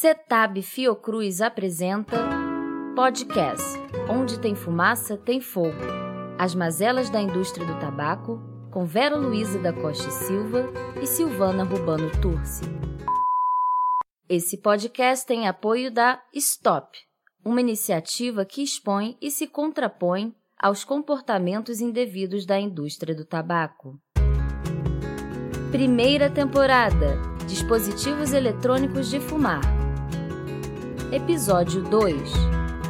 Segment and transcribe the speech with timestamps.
[0.00, 2.16] Cetab Fiocruz apresenta
[2.94, 3.64] podcast
[4.08, 5.74] Onde tem fumaça, tem fogo.
[6.38, 8.40] As mazelas da indústria do tabaco,
[8.70, 10.66] com Vera Luiza da Costa e Silva
[11.02, 12.62] e Silvana Rubano Turci.
[14.28, 16.96] Esse podcast tem apoio da Stop,
[17.44, 23.98] uma iniciativa que expõe e se contrapõe aos comportamentos indevidos da indústria do tabaco.
[25.72, 27.18] Primeira temporada:
[27.48, 29.77] Dispositivos eletrônicos de fumar.
[31.10, 32.30] Episódio 2: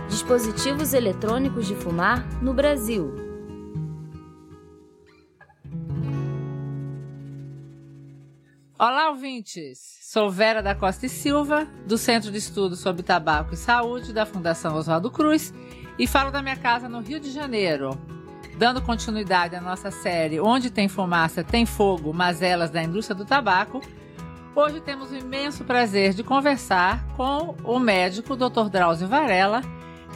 [0.09, 3.15] Dispositivos eletrônicos de fumar no Brasil.
[8.77, 9.99] Olá, ouvintes!
[10.03, 14.27] Sou Vera da Costa e Silva, do Centro de Estudos sobre Tabaco e Saúde da
[14.27, 15.55] Fundação Oswaldo Cruz,
[15.97, 17.91] e falo da minha casa no Rio de Janeiro.
[18.57, 23.81] Dando continuidade à nossa série Onde tem fumaça, tem fogo, mazelas da indústria do tabaco,
[24.59, 28.69] hoje temos o imenso prazer de conversar com o médico Dr.
[28.69, 29.63] Drauzio Varela,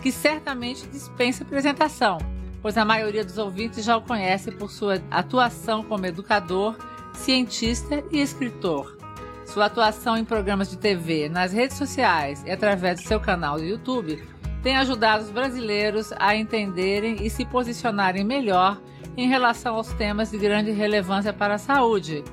[0.02, 2.18] que certamente dispensa apresentação,
[2.60, 6.76] pois a maioria dos ouvintes já o conhece por sua atuação como educador
[7.14, 8.98] cientista e escritor.
[9.46, 13.64] Sua atuação em programas de TV, nas redes sociais e através do seu canal do
[13.64, 14.20] YouTube
[14.60, 18.80] tem ajudado os brasileiros a entenderem e se posicionarem melhor
[19.16, 22.24] em relação aos temas de grande relevância para a saúde.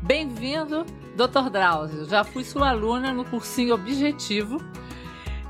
[0.00, 0.86] Bem-vindo,
[1.18, 1.50] Dr.
[1.50, 2.04] Drauzio.
[2.04, 4.62] Já fui sua aluna no cursinho Objetivo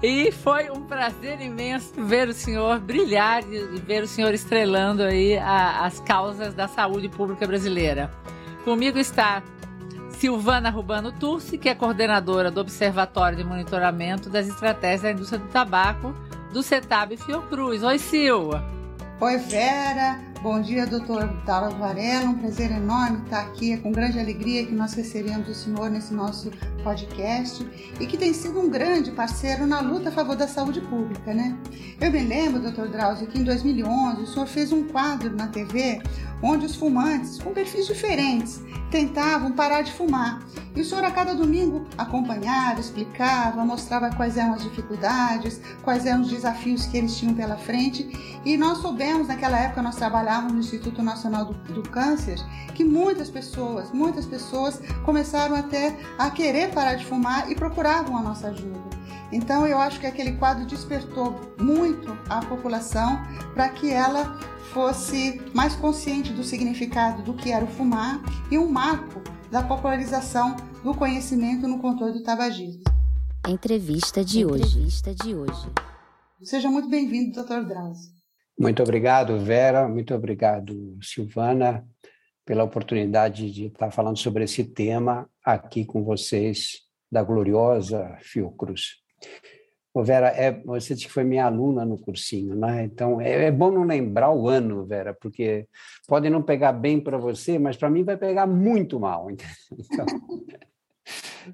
[0.03, 5.37] e foi um prazer imenso ver o senhor brilhar e ver o senhor estrelando aí
[5.37, 8.11] a, as causas da saúde pública brasileira.
[8.65, 9.43] Comigo está
[10.11, 15.49] Silvana Rubano Turci, que é coordenadora do Observatório de Monitoramento das Estratégias da Indústria do
[15.49, 16.15] Tabaco
[16.51, 17.83] do CETAB Fiocruz.
[17.83, 18.65] Oi, Silva.
[19.21, 20.28] Oi, Vera.
[20.41, 22.27] Bom dia, doutor Dallas Varela.
[22.27, 23.73] Um prazer enorme estar aqui.
[23.73, 26.53] É com grande alegria que nós recebemos o senhor nesse nosso
[26.85, 31.35] podcast e que tem sido um grande parceiro na luta a favor da saúde pública,
[31.35, 31.59] né?
[32.01, 36.01] Eu me lembro, doutor Drauzio, que em 2011 o senhor fez um quadro na TV
[36.41, 40.41] onde os fumantes, com perfis diferentes, tentavam parar de fumar.
[40.75, 46.21] E o senhor a cada domingo acompanhava, explicava, mostrava quais eram as dificuldades, quais eram
[46.21, 48.41] os desafios que eles tinham pela frente.
[48.45, 52.39] E nós soubemos, naquela época nós trabalhávamos no Instituto Nacional do, do Câncer,
[52.75, 58.23] que muitas pessoas, muitas pessoas começaram até a querer parar de fumar e procuravam a
[58.23, 58.79] nossa ajuda.
[59.33, 63.19] Então eu acho que aquele quadro despertou muito a população
[63.55, 64.39] para que ela
[64.73, 70.57] fosse mais consciente do significado do que era o fumar e um marco da popularização
[70.85, 72.83] do conhecimento no controle do tabagismo.
[73.47, 75.19] Entrevista de Entrevista hoje.
[75.23, 75.73] de hoje.
[76.43, 77.65] Seja muito bem-vindo, Dr.
[77.67, 78.18] Drauzio.
[78.59, 79.87] Muito obrigado, Vera.
[79.87, 81.87] Muito obrigado, Silvana,
[82.45, 86.81] pela oportunidade de estar falando sobre esse tema aqui com vocês
[87.11, 88.97] da gloriosa Fiocruz.
[89.95, 92.85] Ô Vera, é, você disse que foi minha aluna no cursinho, né?
[92.85, 95.67] Então é, é bom não lembrar o ano, Vera, porque
[96.07, 99.29] pode não pegar bem para você, mas para mim vai pegar muito mal.
[99.73, 100.07] Então...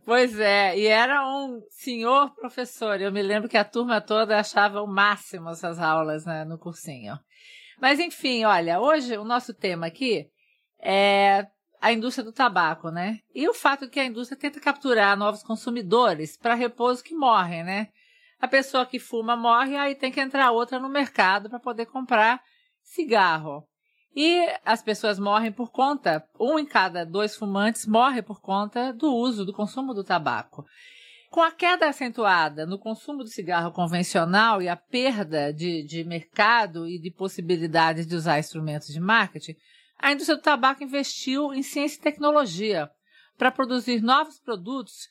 [0.05, 3.01] Pois é, e era um senhor professor.
[3.01, 7.19] Eu me lembro que a turma toda achava o máximo essas aulas né, no cursinho.
[7.81, 10.29] Mas enfim, olha, hoje o nosso tema aqui
[10.81, 11.47] é
[11.81, 13.19] a indústria do tabaco, né?
[13.35, 17.89] E o fato que a indústria tenta capturar novos consumidores para repouso que morrem, né?
[18.45, 22.43] a pessoa que fuma morre, aí tem que entrar outra no mercado para poder comprar
[22.83, 23.67] cigarro.
[24.17, 29.13] E as pessoas morrem por conta, um em cada dois fumantes morre por conta do
[29.13, 30.65] uso, do consumo do tabaco.
[31.31, 36.87] Com a queda acentuada no consumo do cigarro convencional e a perda de, de mercado
[36.87, 39.57] e de possibilidades de usar instrumentos de marketing,
[39.99, 42.89] a indústria do tabaco investiu em ciência e tecnologia
[43.37, 45.09] para produzir novos produtos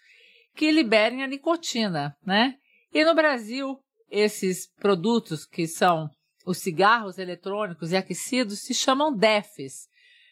[0.56, 2.56] que liberem a nicotina, né?
[2.94, 3.78] E no Brasil,
[4.10, 6.10] esses produtos que são
[6.46, 9.88] os cigarros eletrônicos e aquecidos se chamam DEFs.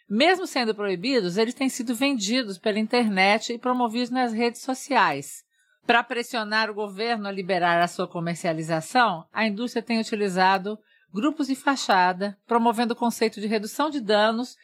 [0.10, 5.44] Mesmo sendo proibidos, eles têm sido vendidos pela internet e promovidos nas redes sociais.
[5.86, 10.78] Para pressionar o governo a liberar a sua comercialização, a indústria tem utilizado
[11.14, 14.56] grupos de fachada, promovendo o conceito de redução de danos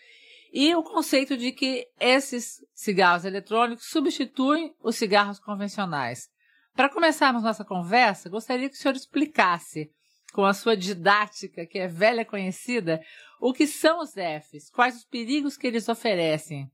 [0.53, 6.29] e o conceito de que esses cigarros eletrônicos substituem os cigarros convencionais.
[6.75, 9.91] Para começarmos nossa conversa, gostaria que o senhor explicasse,
[10.33, 13.01] com a sua didática, que é velha conhecida,
[13.39, 16.69] o que são os Fs, quais os perigos que eles oferecem.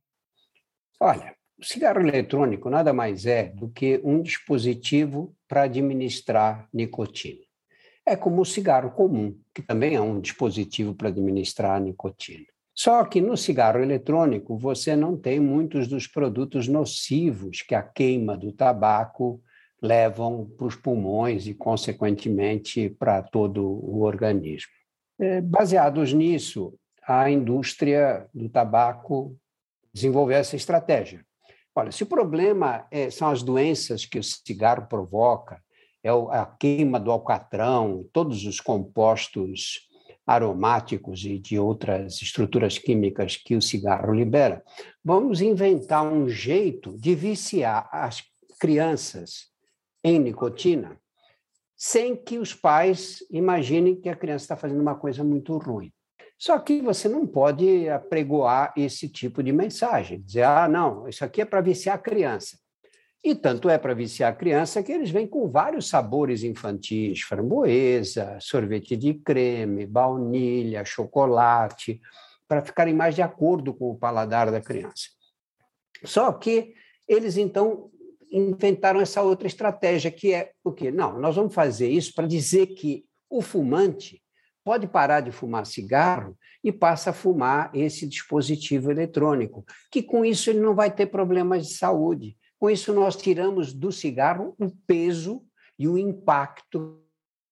[1.00, 7.42] Olha, o cigarro eletrônico nada mais é do que um dispositivo para administrar nicotina.
[8.06, 12.46] É como o cigarro comum, que também é um dispositivo para administrar nicotina.
[12.76, 18.36] Só que no cigarro eletrônico você não tem muitos dos produtos nocivos que a queima
[18.36, 19.42] do tabaco
[19.84, 24.72] levam para os pulmões e, consequentemente, para todo o organismo.
[25.20, 26.74] É, baseados nisso,
[27.06, 29.38] a indústria do tabaco
[29.94, 31.26] desenvolveu essa estratégia.
[31.76, 35.62] Olha, se o problema é, são as doenças que o cigarro provoca,
[36.02, 39.90] é a queima do alcatrão, todos os compostos
[40.26, 44.64] aromáticos e de outras estruturas químicas que o cigarro libera,
[45.04, 48.24] vamos inventar um jeito de viciar as
[48.60, 49.53] crianças
[50.04, 50.98] em nicotina
[51.86, 55.92] sem que os pais imaginem que a criança está fazendo uma coisa muito ruim.
[56.38, 61.42] Só que você não pode apregoar esse tipo de mensagem, dizer, ah, não, isso aqui
[61.42, 62.58] é para viciar a criança.
[63.24, 68.38] E tanto é para viciar a criança que eles vêm com vários sabores infantis: framboesa,
[68.40, 72.02] sorvete de creme, baunilha, chocolate,
[72.48, 75.10] para ficarem mais de acordo com o paladar da criança.
[76.04, 76.74] Só que
[77.08, 77.90] eles então
[78.34, 80.90] inventaram essa outra estratégia, que é o quê?
[80.92, 84.22] Não, nós vamos fazer isso para dizer que o fumante
[84.64, 90.50] pode parar de fumar cigarro e passa a fumar esse dispositivo eletrônico, que com isso
[90.50, 92.38] ele não vai ter problemas de saúde.
[92.58, 95.44] Com isso, nós tiramos do cigarro o peso
[95.78, 97.02] e o impacto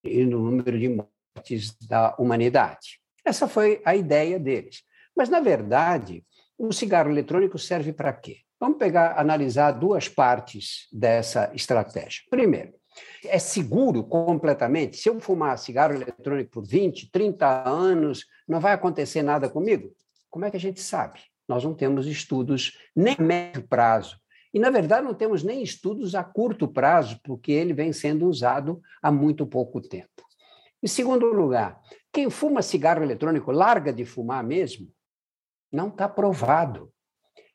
[0.04, 3.02] no número de mortes da humanidade.
[3.24, 4.84] Essa foi a ideia deles.
[5.16, 6.26] Mas, na verdade,
[6.58, 8.38] o cigarro eletrônico serve para quê?
[8.62, 12.22] Vamos pegar, analisar duas partes dessa estratégia.
[12.30, 12.76] Primeiro,
[13.26, 14.98] é seguro completamente?
[14.98, 19.92] Se eu fumar cigarro eletrônico por 20, 30 anos, não vai acontecer nada comigo?
[20.30, 21.20] Como é que a gente sabe?
[21.48, 24.22] Nós não temos estudos nem a médio prazo
[24.54, 28.80] e, na verdade, não temos nem estudos a curto prazo, porque ele vem sendo usado
[29.02, 30.08] há muito pouco tempo.
[30.84, 31.82] Em segundo lugar,
[32.14, 34.88] quem fuma cigarro eletrônico larga de fumar mesmo?
[35.72, 36.92] Não está provado.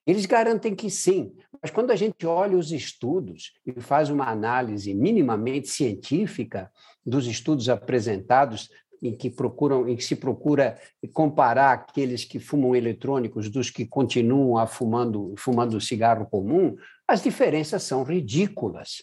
[0.06, 4.94] Eles garantem que sim, mas quando a gente olha os estudos e faz uma análise
[4.94, 6.70] minimamente científica
[7.04, 8.70] dos estudos apresentados,
[9.02, 10.78] em que procuram, em que se procura
[11.12, 16.76] comparar aqueles que fumam eletrônicos dos que continuam a fumando, fumando cigarro comum,
[17.06, 19.02] as diferenças são ridículas.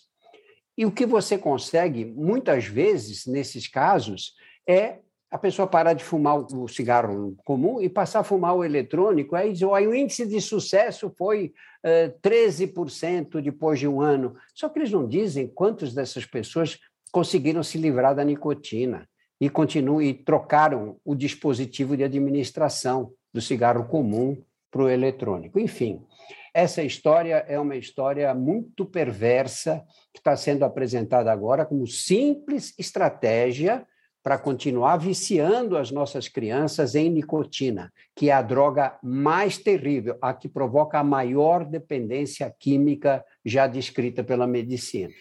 [0.77, 4.33] E o que você consegue, muitas vezes, nesses casos,
[4.67, 5.00] é
[5.33, 9.35] a pessoa parar de fumar o cigarro comum e passar a fumar o eletrônico.
[9.35, 9.51] Aí,
[9.88, 11.51] o índice de sucesso foi
[11.83, 14.35] uh, 13% depois de um ano.
[14.53, 16.77] Só que eles não dizem quantas dessas pessoas
[17.12, 19.09] conseguiram se livrar da nicotina
[19.41, 24.39] e continuam e trocaram o dispositivo de administração do cigarro comum
[24.69, 25.59] para o eletrônico.
[25.59, 26.06] Enfim,
[26.53, 29.83] essa história é uma história muito perversa
[30.13, 33.83] que está sendo apresentada agora como simples estratégia
[34.24, 40.34] para continuar viciando as nossas crianças em nicotina, que é a droga mais terrível, a
[40.34, 45.14] que provoca a maior dependência química já descrita pela medicina.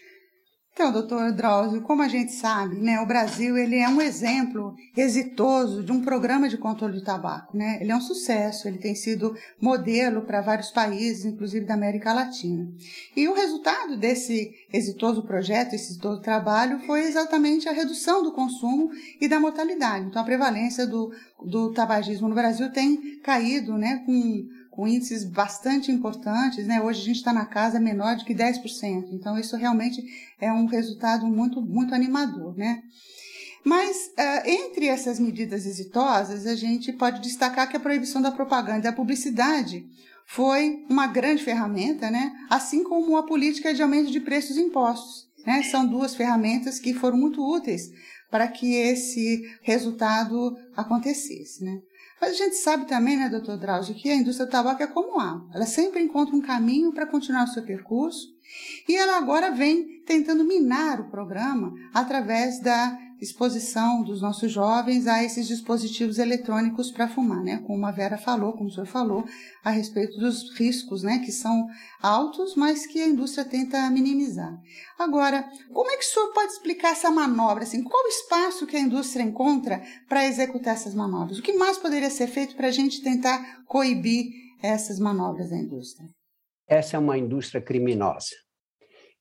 [0.73, 5.83] Então, doutor Drauzio, como a gente sabe, né, o Brasil ele é um exemplo exitoso
[5.83, 7.55] de um programa de controle do tabaco.
[7.55, 7.77] Né?
[7.79, 12.67] Ele é um sucesso, ele tem sido modelo para vários países, inclusive da América Latina.
[13.15, 18.89] E o resultado desse exitoso projeto, esse exitoso trabalho, foi exatamente a redução do consumo
[19.21, 20.07] e da mortalidade.
[20.07, 21.13] Então, a prevalência do,
[21.45, 24.43] do tabagismo no Brasil tem caído né, com
[24.73, 26.81] com índices bastante importantes, né?
[26.81, 29.09] Hoje a gente está na casa menor de que 10%.
[29.11, 30.03] Então, isso realmente
[30.41, 32.81] é um resultado muito, muito animador, né?
[33.63, 38.79] Mas, uh, entre essas medidas exitosas, a gente pode destacar que a proibição da propaganda
[38.79, 39.85] e da publicidade
[40.25, 42.33] foi uma grande ferramenta, né?
[42.49, 45.27] Assim como a política de aumento de preços e impostos.
[45.45, 45.61] Né?
[45.63, 47.91] São duas ferramentas que foram muito úteis
[48.31, 51.79] para que esse resultado acontecesse, né?
[52.23, 55.19] Mas a gente sabe também, né, doutor Drauzio, que a indústria do tabaco é como
[55.19, 55.45] água.
[55.53, 58.33] Ela sempre encontra um caminho para continuar o seu percurso
[58.87, 65.23] e ela agora vem tentando minar o programa através da exposição dos nossos jovens a
[65.23, 67.63] esses dispositivos eletrônicos para fumar, né?
[67.65, 69.23] Como a Vera falou, como o senhor falou,
[69.63, 71.19] a respeito dos riscos, né?
[71.19, 71.67] Que são
[72.01, 74.53] altos, mas que a indústria tenta minimizar.
[74.99, 77.63] Agora, como é que o senhor pode explicar essa manobra?
[77.63, 81.39] Assim, qual o espaço que a indústria encontra para executar essas manobras?
[81.39, 84.25] O que mais poderia ser feito para a gente tentar coibir
[84.61, 86.07] essas manobras da indústria?
[86.67, 88.42] Essa é uma indústria criminosa.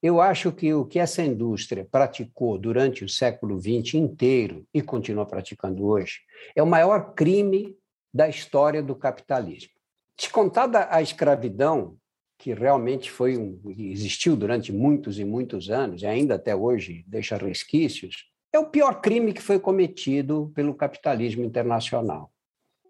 [0.02, 5.24] Eu acho que o que essa indústria praticou durante o século XX inteiro e continua
[5.24, 6.22] praticando hoje
[6.56, 7.76] é o maior crime
[8.12, 9.70] da história do capitalismo.
[10.18, 11.96] Descontada a escravidão,
[12.36, 17.36] que realmente foi um, existiu durante muitos e muitos anos, e ainda até hoje deixa
[17.36, 22.32] resquícios, é o pior crime que foi cometido pelo capitalismo internacional.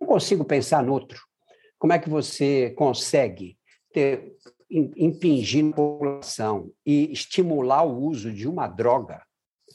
[0.01, 1.21] Não consigo pensar noutro.
[1.79, 3.59] Como é que você consegue
[3.93, 4.35] ter
[4.97, 9.23] impingir na população e estimular o uso de uma droga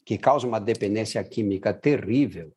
[0.03, 2.51] que causa uma dependência química terrível,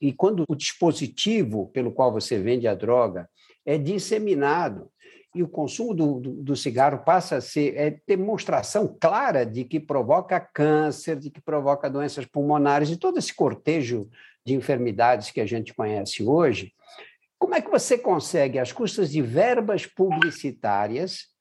[0.00, 3.28] e quando o dispositivo pelo qual você vende a droga
[3.66, 4.90] é disseminado
[5.34, 9.80] e o consumo do, do, do, cigarro passa a ser é demonstração clara de que
[9.80, 14.08] provoca câncer, de que provoca doenças pulmonares e todo esse cortejo
[14.46, 16.72] de enfermidades que a gente conhece hoje.
[17.36, 21.33] Como é que você consegue, às custas de verbas publicitárias,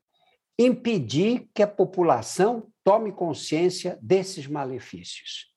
[0.58, 5.52] impedir que a população tome consciência desses malefícios?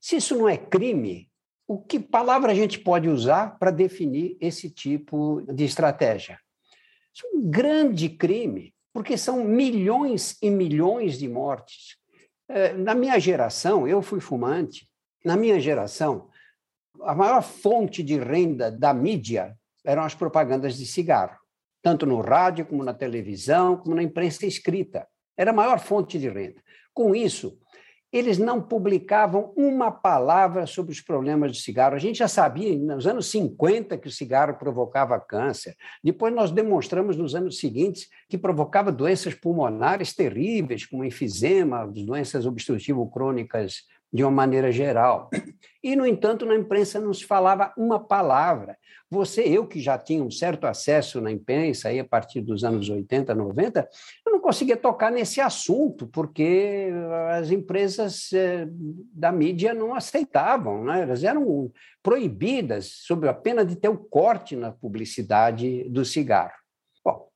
[0.00, 1.30] Se isso não é crime,
[1.66, 6.38] o que palavra a gente pode usar para definir esse tipo de estratégia?
[7.14, 11.96] Isso é um grande crime, porque são milhões e milhões de mortes.
[12.48, 14.88] É, na minha geração, eu fui fumante,
[15.24, 16.28] na minha geração,
[17.02, 21.38] a maior fonte de renda da mídia eram as propagandas de cigarro,
[21.82, 25.06] tanto no rádio, como na televisão, como na imprensa escrita.
[25.36, 26.62] Era a maior fonte de renda.
[26.94, 27.58] Com isso,
[28.12, 31.94] eles não publicavam uma palavra sobre os problemas do cigarro.
[31.94, 35.74] A gente já sabia nos anos 50 que o cigarro provocava câncer.
[36.04, 43.08] Depois nós demonstramos nos anos seguintes que provocava doenças pulmonares terríveis, como enfisema, doenças obstrutivas
[43.10, 45.30] crônicas de uma maneira geral.
[45.82, 48.76] E, no entanto, na imprensa não se falava uma palavra.
[49.10, 52.88] Você, eu que já tinha um certo acesso na imprensa aí a partir dos anos
[52.88, 53.88] 80, 90,
[54.24, 56.88] eu não conseguia tocar nesse assunto, porque
[57.30, 58.66] as empresas eh,
[59.12, 61.02] da mídia não aceitavam, né?
[61.02, 61.70] elas eram
[62.02, 66.54] proibidas, sob a pena de ter o corte na publicidade do cigarro.
[67.04, 67.28] Bom,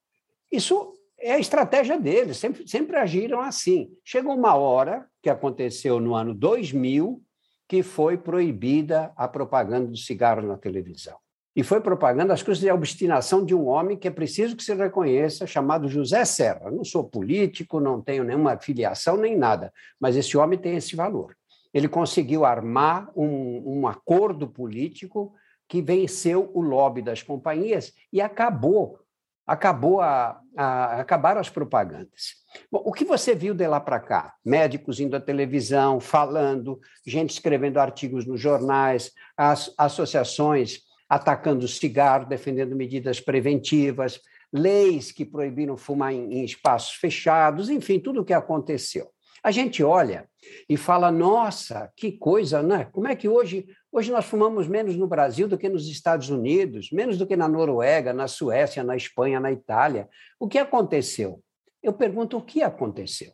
[0.50, 0.96] isso
[1.26, 3.90] é a estratégia deles, sempre, sempre agiram assim.
[4.04, 7.21] Chegou uma hora, que aconteceu no ano 2000,
[7.68, 11.16] que foi proibida a propaganda do cigarro na televisão.
[11.54, 14.73] E foi propaganda as coisas de obstinação de um homem que é preciso que se
[14.73, 16.71] reconheça, chamado José Serra.
[16.71, 21.37] não sou político, não tenho nenhuma filiação nem nada, mas esse homem tem esse valor.
[21.75, 25.35] Ele conseguiu armar um, um acordo político
[25.66, 29.00] que venceu o lobby das companhias e acabou
[29.47, 32.35] acabou a, a, acabaram as propagandas.
[32.71, 34.35] Bom, o que você viu de lá para cá?
[34.45, 42.26] Médicos indo à televisão, falando, gente escrevendo artigos nos jornais, as associações atacando o cigarro,
[42.26, 44.21] defendendo medidas preventivas,
[44.53, 49.11] leis que proibiram fumar em, em espaços fechados, enfim, tudo o que aconteceu.
[49.43, 50.29] A gente olha
[50.69, 52.88] e fala, nossa, que coisa, né?
[52.91, 56.91] Como é que hoje Hoje nós fumamos menos no Brasil do que nos Estados Unidos,
[56.93, 60.07] menos do que na Noruega, na Suécia, na Espanha, na Itália.
[60.38, 61.43] O que aconteceu?
[61.83, 63.33] Eu pergunto o que aconteceu.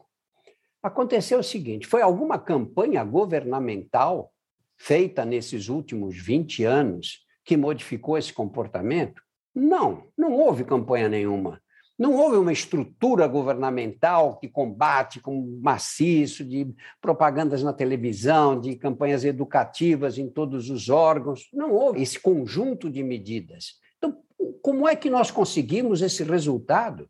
[0.81, 4.33] Aconteceu o seguinte: foi alguma campanha governamental
[4.77, 9.21] feita nesses últimos 20 anos que modificou esse comportamento?
[9.53, 11.61] Não, não houve campanha nenhuma.
[11.99, 19.25] Não houve uma estrutura governamental que combate com maciço de propagandas na televisão, de campanhas
[19.25, 21.49] educativas em todos os órgãos.
[21.53, 23.75] Não houve esse conjunto de medidas.
[23.99, 24.19] Então,
[24.63, 27.09] como é que nós conseguimos esse resultado?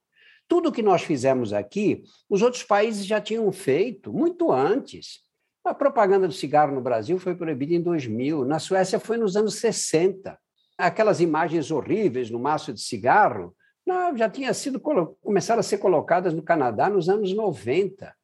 [0.49, 5.21] Tudo que nós fizemos aqui, os outros países já tinham feito muito antes.
[5.65, 9.55] A propaganda do cigarro no Brasil foi proibida em 2000, na Suécia foi nos anos
[9.55, 10.37] 60.
[10.77, 13.55] Aquelas imagens horríveis no maço de cigarro
[13.87, 18.15] não, já tinha sido começaram a ser colocadas no Canadá nos anos 90.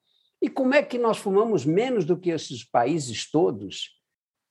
[0.40, 3.98] E como é que nós fumamos menos do que esses países todos?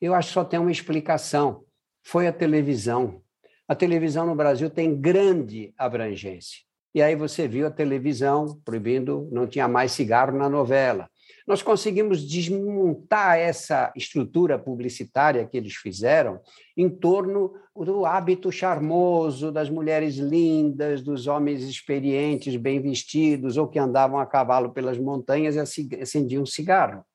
[0.01, 1.63] Eu acho que só tem uma explicação.
[2.03, 3.21] Foi a televisão.
[3.67, 6.59] A televisão no Brasil tem grande abrangência.
[6.93, 11.09] E aí você viu a televisão proibindo, não tinha mais cigarro na novela
[11.47, 16.41] nós conseguimos desmontar essa estrutura publicitária que eles fizeram
[16.75, 23.79] em torno do hábito charmoso das mulheres lindas, dos homens experientes, bem vestidos, ou que
[23.79, 27.05] andavam a cavalo pelas montanhas e acendiam um cigarro.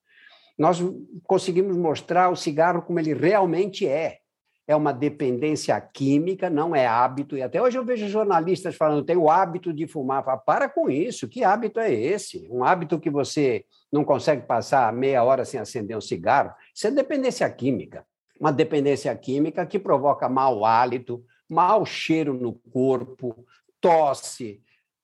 [0.59, 0.83] Nós
[1.25, 4.22] conseguimos mostrar o cigarro como ele realmente é
[4.67, 7.37] é uma dependência química, não é hábito.
[7.37, 10.25] E até hoje eu vejo jornalistas falando, tem o hábito de fumar.
[10.25, 12.49] Falo, Para com isso, que hábito é esse?
[12.51, 16.53] Um hábito que você não consegue passar meia hora sem acender um cigarro?
[16.75, 18.07] Isso é dependência química.
[18.39, 23.45] Uma dependência química que provoca mau hálito, mau cheiro no corpo,
[23.81, 24.63] tosse,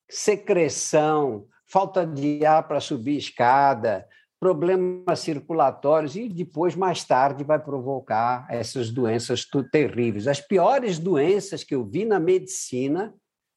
[0.09, 4.07] secreção, falta de ar para subir escada,
[4.41, 10.29] problemas circulatórios e depois, mais tarde, vai provocar essas doenças terríveis.
[10.29, 13.15] As piores doenças que eu vi na medicina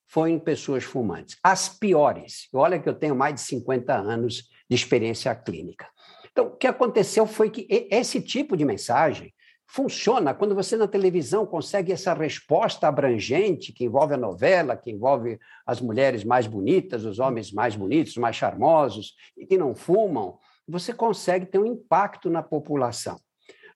[0.07, 1.37] foram em pessoas fumantes.
[1.43, 2.47] As piores.
[2.53, 5.87] Olha que eu tenho mais de 50 anos de experiência clínica.
[6.31, 9.33] Então, o que aconteceu foi que esse tipo de mensagem
[9.67, 10.33] funciona.
[10.33, 15.79] Quando você na televisão consegue essa resposta abrangente, que envolve a novela, que envolve as
[15.79, 20.37] mulheres mais bonitas, os homens mais bonitos, mais charmosos, e que não fumam,
[20.71, 23.19] você consegue ter um impacto na população.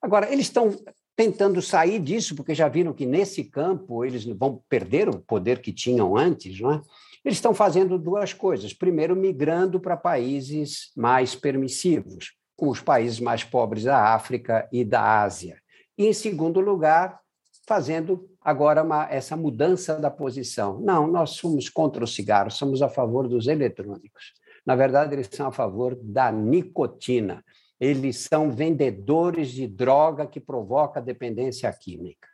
[0.02, 0.72] Agora, eles estão
[1.16, 5.72] tentando sair disso, porque já viram que nesse campo eles vão perder o poder que
[5.72, 6.82] tinham antes, não é?
[7.24, 8.74] Eles estão fazendo duas coisas.
[8.74, 15.22] Primeiro, migrando para países mais permissivos, com os países mais pobres da África e da
[15.24, 15.60] Ásia.
[15.98, 17.20] E, em segundo lugar,
[17.68, 20.80] fazendo agora uma, essa mudança da posição.
[20.80, 24.34] Não, nós somos contra o cigarro, somos a favor dos eletrônicos.
[24.66, 27.44] Na verdade, eles são a favor da nicotina.
[27.80, 32.28] Eles são vendedores de droga que provoca dependência química.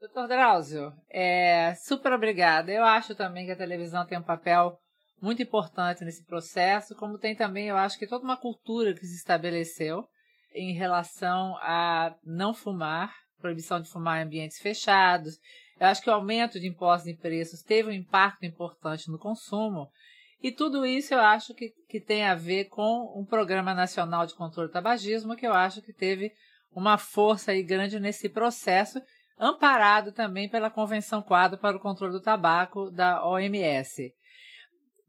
[0.00, 2.72] Doutor Drauzio, é, super obrigada.
[2.72, 4.78] Eu acho também que a televisão tem um papel
[5.20, 9.16] muito importante nesse processo, como tem também, eu acho que toda uma cultura que se
[9.16, 10.06] estabeleceu
[10.54, 15.34] em relação a não fumar, proibição de fumar em ambientes fechados.
[15.78, 19.88] Eu acho que o aumento de impostos e preços teve um impacto importante no consumo.
[20.42, 24.34] E tudo isso eu acho que, que tem a ver com um Programa Nacional de
[24.34, 26.32] Controle do Tabagismo, que eu acho que teve
[26.72, 29.00] uma força aí grande nesse processo
[29.38, 34.14] amparado também pela Convenção Quadro para o Controle do Tabaco da OMS.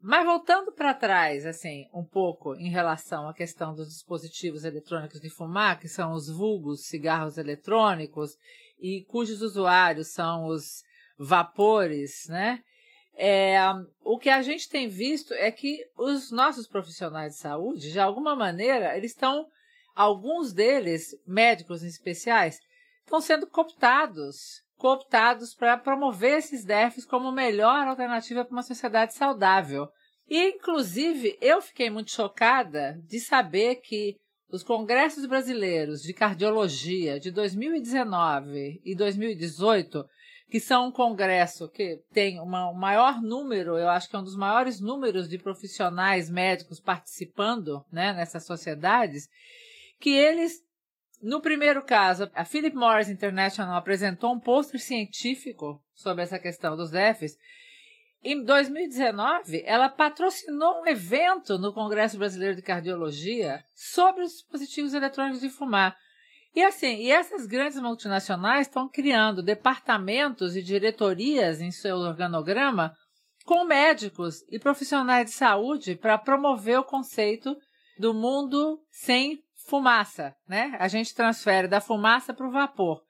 [0.01, 5.29] Mas voltando para trás, assim, um pouco em relação à questão dos dispositivos eletrônicos de
[5.29, 8.31] fumar, que são os vulgos cigarros eletrônicos
[8.79, 10.83] e cujos usuários são os
[11.17, 12.63] vapores, né?
[13.21, 13.59] É,
[14.01, 18.33] o que a gente tem visto é que os nossos profissionais de saúde, de alguma
[18.33, 19.45] maneira, eles estão,
[19.93, 22.57] alguns deles, médicos em especiais,
[23.03, 29.89] estão sendo cooptados, cooptados para promover esses DEFs como melhor alternativa para uma sociedade saudável.
[30.29, 34.15] E, inclusive, eu fiquei muito chocada de saber que
[34.49, 40.05] os congressos brasileiros de cardiologia de 2019 e 2018,
[40.49, 44.23] que são um congresso que tem uma, um maior número, eu acho que é um
[44.23, 49.29] dos maiores números de profissionais médicos participando né, nessas sociedades,
[49.99, 50.67] que eles
[51.21, 56.91] no primeiro caso, a Philip Morris International apresentou um pôster científico sobre essa questão dos
[56.91, 57.37] DEFs.
[58.23, 65.41] Em 2019, ela patrocinou um evento no Congresso Brasileiro de Cardiologia sobre os dispositivos eletrônicos
[65.41, 65.97] de fumar.
[66.55, 72.93] E assim, e essas grandes multinacionais estão criando departamentos e diretorias em seu organograma
[73.45, 77.55] com médicos e profissionais de saúde para promover o conceito
[77.97, 80.75] do mundo sem fumaça, né?
[80.79, 83.01] A gente transfere da fumaça para o vapor.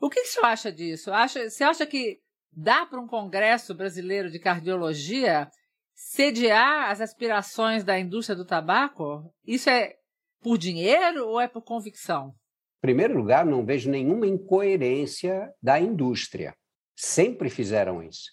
[0.00, 1.12] O que, você acha disso?
[1.12, 2.18] Acha, você acha que
[2.52, 5.50] dá para um congresso brasileiro de cardiologia
[5.94, 9.32] sediar as aspirações da indústria do tabaco?
[9.46, 9.94] Isso é
[10.40, 12.34] por dinheiro ou é por convicção?
[12.78, 16.54] Em primeiro lugar, não vejo nenhuma incoerência da indústria.
[16.94, 18.30] Sempre fizeram isso.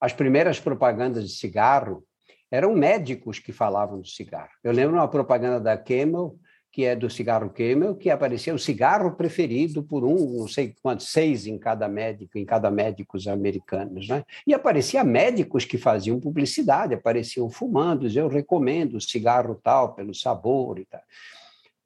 [0.00, 2.04] As primeiras propagandas de cigarro
[2.50, 4.50] eram médicos que falavam do cigarro.
[4.62, 6.38] Eu lembro uma propaganda da Camel
[6.72, 11.08] que é do cigarro Camel, que aparecia o cigarro preferido por um, não sei quantos,
[11.08, 14.24] seis em cada médico, em cada médicos americanos, né?
[14.46, 20.78] E aparecia médicos que faziam publicidade, apareciam fumando, eu recomendo o cigarro tal pelo sabor
[20.78, 21.02] e tal.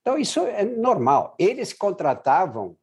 [0.01, 1.35] Então isso é normal.
[1.37, 2.77] Eles contratavam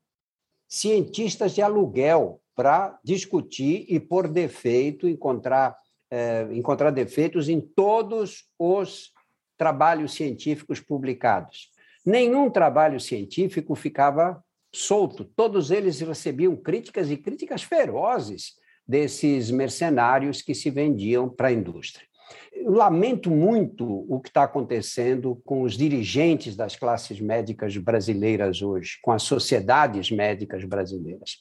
[0.67, 5.77] cientistas de aluguel para discutir e por defeito encontrar
[6.11, 9.11] é, encontrar defeitos em todos os
[9.57, 11.72] trabalhos científicos publicados.
[12.05, 18.53] Nenhum trabalho científico ficava solto, todos eles recebiam críticas e críticas ferozes
[18.85, 22.05] desses mercenários que se vendiam para a indústria.
[22.51, 28.97] Eu lamento muito o que está acontecendo com os dirigentes das classes médicas brasileiras hoje,
[29.01, 31.37] com as sociedades médicas brasileiras.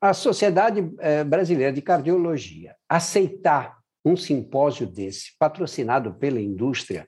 [0.00, 7.06] A Sociedade eh, Brasileira de Cardiologia aceitar um simpósio desse, patrocinado pela indústria,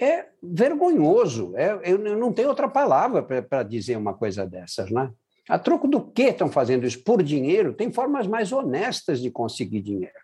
[0.00, 1.54] é vergonhoso.
[1.56, 5.10] É, eu não tenho outra palavra para dizer uma coisa dessas, né?
[5.48, 7.02] A troco do que estão fazendo isso?
[7.04, 7.72] Por dinheiro?
[7.72, 10.14] Tem formas mais honestas de conseguir dinheiro.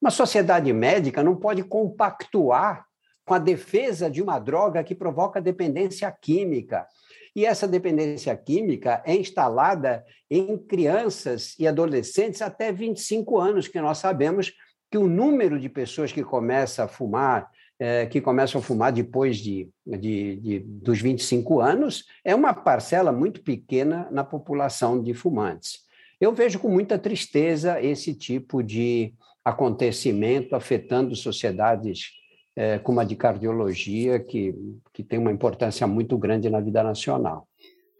[0.00, 2.86] Uma sociedade médica não pode compactuar
[3.24, 6.86] com a defesa de uma droga que provoca dependência química.
[7.34, 13.98] E essa dependência química é instalada em crianças e adolescentes até 25 anos, que nós
[13.98, 14.52] sabemos
[14.90, 19.36] que o número de pessoas que começa a fumar é, que começam a fumar depois
[19.36, 25.80] de, de, de, dos 25 anos é uma parcela muito pequena na população de fumantes.
[26.20, 29.14] Eu vejo com muita tristeza esse tipo de
[29.44, 32.10] acontecimento afetando sociedades
[32.56, 34.52] é, como a de cardiologia, que,
[34.92, 37.46] que tem uma importância muito grande na vida nacional.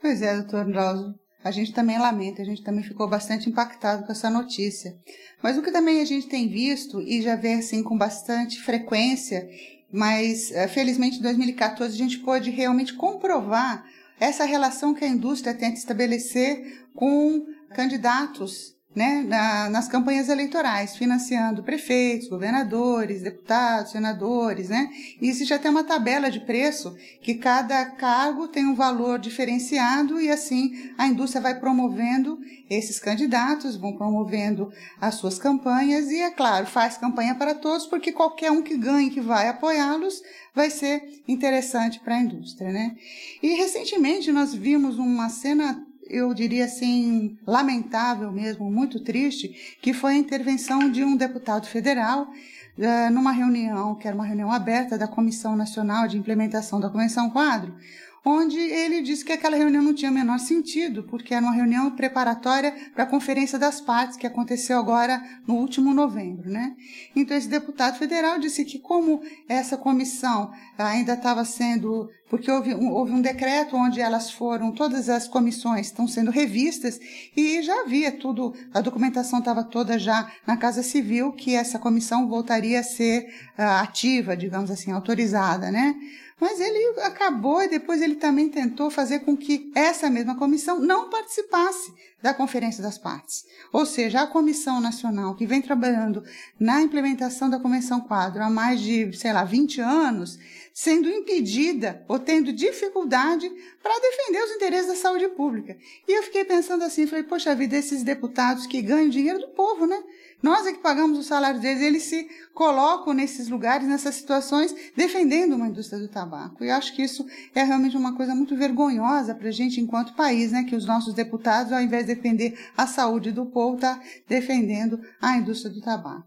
[0.01, 1.15] Pois é, doutor Drauzio.
[1.43, 4.97] A gente também lamenta, a gente também ficou bastante impactado com essa notícia.
[5.43, 9.49] Mas o que também a gente tem visto e já vê assim com bastante frequência,
[9.93, 13.85] mas eh, felizmente em 2014 a gente pôde realmente comprovar
[14.19, 21.63] essa relação que a indústria tenta estabelecer com candidatos né, na, nas campanhas eleitorais, financiando
[21.63, 24.91] prefeitos, governadores, deputados, senadores, né?
[25.21, 30.31] E já tem uma tabela de preço que cada cargo tem um valor diferenciado e
[30.31, 36.67] assim a indústria vai promovendo esses candidatos, vão promovendo as suas campanhas e, é claro,
[36.67, 40.23] faz campanha para todos, porque qualquer um que ganhe, que vai apoiá-los,
[40.55, 42.97] vai ser interessante para a indústria, né?
[43.43, 50.15] E recentemente nós vimos uma cena eu diria assim, lamentável mesmo, muito triste, que foi
[50.15, 55.07] a intervenção de um deputado federal uh, numa reunião, que era uma reunião aberta da
[55.07, 57.75] Comissão Nacional de Implementação da Convenção Quadro,
[58.25, 61.91] onde ele disse que aquela reunião não tinha o menor sentido, porque era uma reunião
[61.91, 66.51] preparatória para a Conferência das Partes, que aconteceu agora no último novembro.
[66.51, 66.75] Né?
[67.15, 72.11] Então, esse deputado federal disse que, como essa comissão ainda estava sendo.
[72.29, 77.01] Porque houve um, houve um decreto onde elas foram, todas as comissões estão sendo revistas
[77.35, 82.29] e já havia tudo, a documentação estava toda já na Casa Civil, que essa comissão
[82.29, 83.23] voltaria a ser
[83.59, 85.95] uh, ativa, digamos assim, autorizada, né?
[86.41, 91.11] Mas ele acabou e depois ele também tentou fazer com que essa mesma comissão não
[91.11, 93.45] participasse da Conferência das Partes.
[93.73, 96.23] Ou seja, a Comissão Nacional, que vem trabalhando
[96.59, 100.39] na implementação da Convenção Quadro há mais de, sei lá, 20 anos,
[100.73, 103.51] sendo impedida ou tendo dificuldade
[103.83, 105.77] para defender os interesses da saúde pública.
[106.07, 109.87] E eu fiquei pensando assim, falei, poxa vida, esses deputados que ganham dinheiro do povo,
[109.87, 110.01] né?
[110.43, 115.55] Nós é que pagamos o salário deles, eles se colocam nesses lugares, nessas situações, defendendo
[115.55, 116.65] uma indústria do tabaco.
[116.65, 120.53] E acho que isso é realmente uma coisa muito vergonhosa para a gente enquanto país,
[120.53, 120.65] né?
[120.65, 125.37] Que os nossos deputados, ao invés de defender a saúde do povo, está defendendo a
[125.37, 126.27] indústria do tabaco.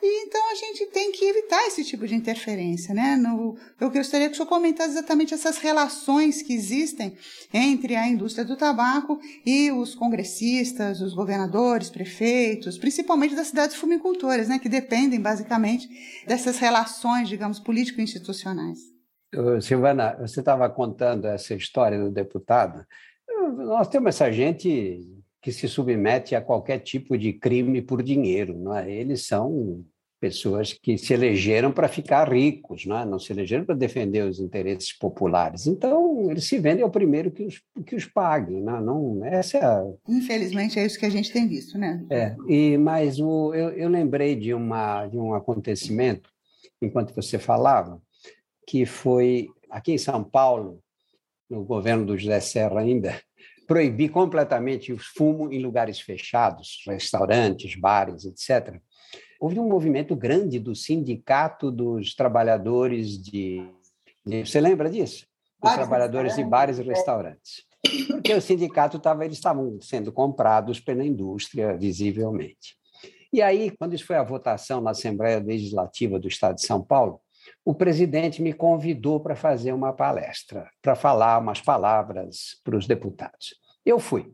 [0.00, 3.16] E então a gente tem que evitar esse tipo de interferência, né?
[3.16, 7.16] No, eu gostaria que o senhor comentasse exatamente essas relações que existem
[7.52, 14.48] entre a indústria do tabaco e os congressistas, os governadores, prefeitos, principalmente das cidades fumicultoras,
[14.48, 15.88] né, que dependem basicamente
[16.26, 18.78] dessas relações, digamos, político-institucionais.
[19.60, 22.84] Silvana, você estava contando essa história do deputado.
[23.56, 25.17] Nós temos essa gente
[25.48, 28.90] que se submete a qualquer tipo de crime por dinheiro, não é?
[28.90, 29.82] Eles são
[30.20, 33.04] pessoas que se elegeram para ficar ricos, não, é?
[33.06, 35.66] não se elegeram para defender os interesses populares.
[35.66, 38.60] Então, eles se vendem ao primeiro que os, que os pague.
[38.60, 38.80] Não, é?
[38.82, 39.86] não, essa é a...
[40.06, 42.04] Infelizmente, é isso que a gente tem visto, né?
[42.10, 46.28] É, e, mas o, eu, eu lembrei de, uma, de um acontecimento,
[46.82, 48.02] enquanto você falava,
[48.66, 50.82] que foi aqui em São Paulo,
[51.48, 53.18] no governo do José Serra ainda,
[53.68, 58.80] proibir completamente o fumo em lugares fechados, restaurantes, bares, etc.,
[59.38, 63.62] houve um movimento grande do Sindicato dos Trabalhadores de.
[64.26, 65.26] Você lembra disso?
[65.62, 67.64] Dos trabalhadores de bares e restaurantes.
[68.08, 72.76] Porque o sindicato estava, eles estavam sendo comprados pela indústria, visivelmente.
[73.32, 77.20] E aí, quando isso foi a votação na Assembleia Legislativa do Estado de São Paulo,
[77.64, 83.54] o presidente me convidou para fazer uma palestra, para falar umas palavras para os deputados.
[83.84, 84.32] Eu fui.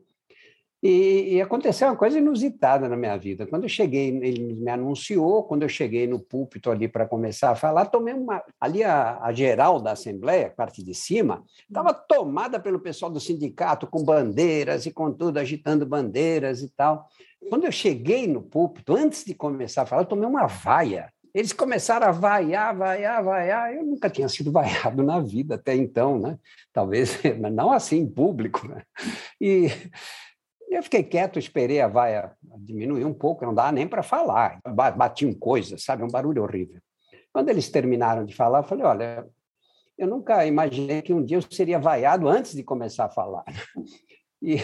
[0.87, 3.46] E, e, aconteceu uma coisa inusitada na minha vida.
[3.46, 7.55] Quando eu cheguei, ele me anunciou, quando eu cheguei no púlpito ali para começar a
[7.55, 8.44] falar, tomei uma.
[8.61, 13.87] Ali a, a geral da Assembleia, parte de cima, estava tomada pelo pessoal do sindicato,
[13.87, 17.09] com bandeiras e com tudo, agitando bandeiras e tal.
[17.48, 21.11] Quando eu cheguei no púlpito, antes de começar a falar, tomei uma vaia.
[21.35, 23.75] Eles começaram a vaiar, vaiar, vaiar.
[23.75, 26.38] Eu nunca tinha sido vaiado na vida até então, né?
[26.73, 28.68] Talvez, mas não assim em público.
[28.68, 28.83] Né?
[29.40, 29.66] E
[30.70, 34.61] eu fiquei quieto, esperei a vaia diminuir um pouco, não dá nem para falar.
[34.97, 36.05] Batiam coisas, sabe?
[36.05, 36.81] Um barulho horrível.
[37.33, 39.27] Quando eles terminaram de falar, eu falei: olha,
[39.99, 43.44] eu nunca imaginei que um dia eu seria vaiado antes de começar a falar.
[44.47, 44.59] E,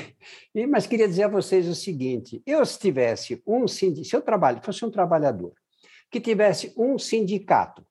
[0.55, 4.61] e, mas queria dizer a vocês o seguinte: eu se tivesse um se eu trabalho,
[4.63, 5.55] fosse um trabalhador,
[6.11, 7.87] que tivesse um sindicato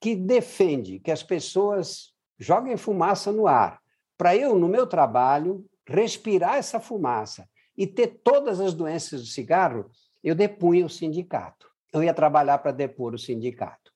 [0.00, 3.80] que defende que as pessoas joguem fumaça no ar,
[4.18, 9.90] para eu, no meu trabalho, respirar essa fumaça e ter todas as doenças do cigarro,
[10.22, 11.68] eu depunha o sindicato.
[11.92, 13.92] Eu ia trabalhar para depor o sindicato.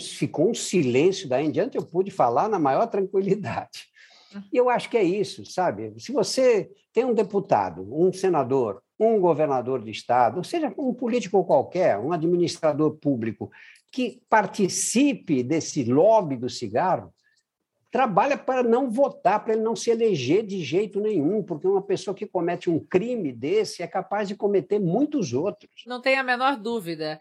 [0.00, 3.86] Ficou um silêncio, daí em diante eu pude falar na maior tranquilidade.
[4.52, 5.94] E eu acho que é isso, sabe?
[5.98, 11.44] Se você tem um deputado, um senador, um governador de estado, ou seja, um político
[11.44, 13.50] qualquer, um administrador público,
[13.92, 17.12] que participe desse lobby do cigarro,
[17.90, 22.14] trabalha para não votar, para ele não se eleger de jeito nenhum, porque uma pessoa
[22.14, 25.84] que comete um crime desse é capaz de cometer muitos outros.
[25.86, 27.20] Não tem a menor dúvida.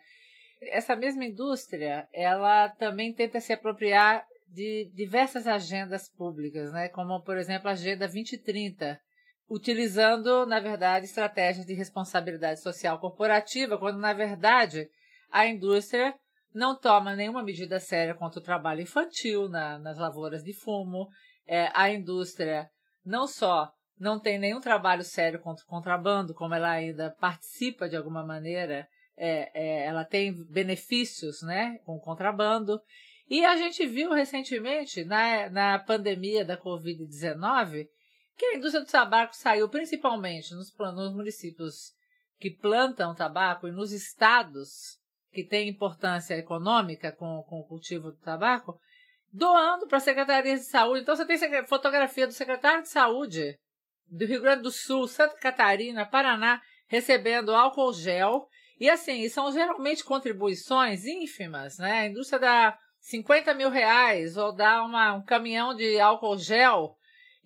[0.62, 6.90] Essa mesma indústria, ela também tenta se apropriar de diversas agendas públicas, né?
[6.90, 9.00] como, por exemplo, a Agenda 2030,
[9.50, 14.90] utilizando, na verdade, estratégias de responsabilidade social corporativa, quando, na verdade,
[15.32, 16.14] a indústria
[16.54, 21.08] não toma nenhuma medida séria contra o trabalho infantil na, nas lavouras de fumo.
[21.46, 22.70] É, a indústria
[23.06, 27.96] não só não tem nenhum trabalho sério contra o contrabando, como ela ainda participa de
[27.96, 32.80] alguma maneira, é, é, ela tem benefícios né, com o contrabando.
[33.30, 37.88] E a gente viu recentemente, na, na pandemia da Covid-19,
[38.38, 41.94] que a indústria do tabaco saiu principalmente nos, nos municípios
[42.40, 45.00] que plantam tabaco e nos estados
[45.32, 48.80] que têm importância econômica com, com o cultivo do tabaco,
[49.32, 51.02] doando para secretarias de saúde.
[51.02, 53.58] Então você tem fotografia do secretário de saúde
[54.08, 58.48] do Rio Grande do Sul, Santa Catarina, Paraná, recebendo álcool gel.
[58.80, 62.02] E assim, são geralmente contribuições ínfimas, né?
[62.02, 66.97] A indústria dá 50 mil reais ou dá uma, um caminhão de álcool gel.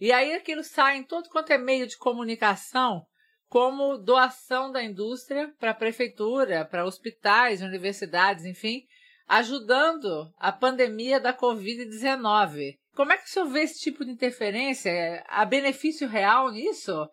[0.02, 3.06] E aí aquilo sai em todo quanto é meio de comunicação
[3.48, 8.82] como doação da indústria para a prefeitura, para hospitais, universidades, enfim,
[9.28, 12.80] ajudando a pandemia da Covid-19.
[12.96, 15.24] Como é que o senhor vê esse tipo de interferência?
[15.28, 17.08] Há benefício real nisso?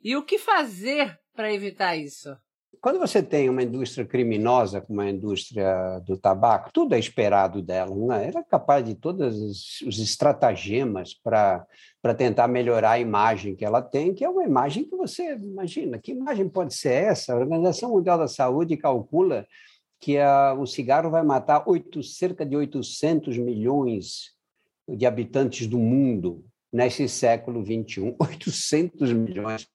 [0.00, 2.28] E o que fazer para evitar isso?
[2.80, 7.94] Quando você tem uma indústria criminosa como a indústria do tabaco, tudo é esperado dela.
[7.94, 8.28] Não é?
[8.28, 11.66] Ela é capaz de todos os estratagemas para
[12.16, 15.98] tentar melhorar a imagem que ela tem, que é uma imagem que você imagina.
[15.98, 17.32] Que imagem pode ser essa?
[17.32, 19.46] A Organização Mundial da Saúde calcula
[20.00, 24.36] que a, o cigarro vai matar 8, cerca de 800 milhões
[24.88, 28.14] de habitantes do mundo nesse século 21.
[28.18, 29.66] 800 milhões.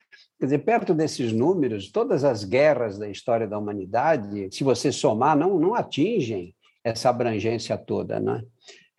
[0.43, 5.37] Quer dizer, perto desses números, todas as guerras da história da humanidade, se você somar,
[5.37, 6.53] não, não atingem
[6.83, 8.19] essa abrangência toda.
[8.19, 8.43] Né?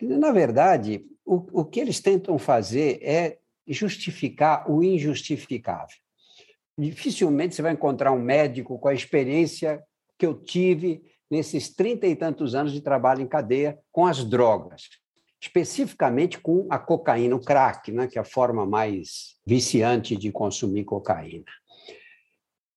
[0.01, 5.95] Na verdade, o, o que eles tentam fazer é justificar o injustificável.
[6.75, 9.83] Dificilmente você vai encontrar um médico com a experiência
[10.17, 14.89] que eu tive nesses trinta e tantos anos de trabalho em cadeia com as drogas
[15.45, 20.83] especificamente com a cocaína, o crack, né, que é a forma mais viciante de consumir
[20.83, 21.45] cocaína.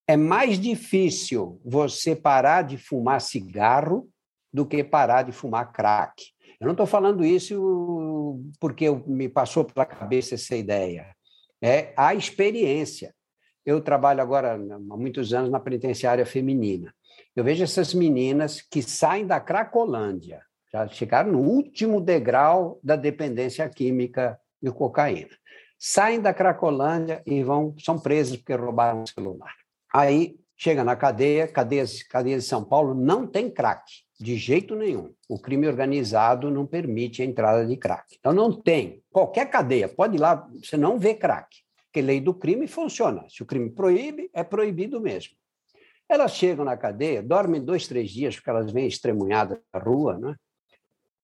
[0.07, 4.09] É mais difícil você parar de fumar cigarro
[4.53, 6.23] do que parar de fumar crack.
[6.61, 11.15] Eu não estou falando isso porque me passou pela cabeça essa ideia.
[11.63, 13.15] É a experiência.
[13.65, 16.95] Eu trabalho agora há muitos anos na penitenciária feminina.
[17.35, 23.69] Eu vejo essas meninas que saem da Cracolândia, já chegaram no último degrau da dependência
[23.69, 25.31] química de cocaína.
[25.79, 29.55] Saem da Cracolândia e vão são presos porque roubaram o celular.
[29.93, 33.85] Aí chega na cadeia, cadeias, cadeias de São Paulo não tem crack,
[34.19, 35.15] de jeito nenhum.
[35.29, 38.17] O crime organizado não permite a entrada de crack.
[38.19, 39.03] Então não tem.
[39.13, 41.59] Qualquer cadeia, pode ir lá, você não vê crack.
[41.87, 43.25] Porque lei do crime funciona.
[43.29, 45.35] Se o crime proíbe, é proibido mesmo.
[46.09, 50.35] Elas chegam na cadeia, dormem dois, três dias, porque elas vêm estremunhadas na rua, né?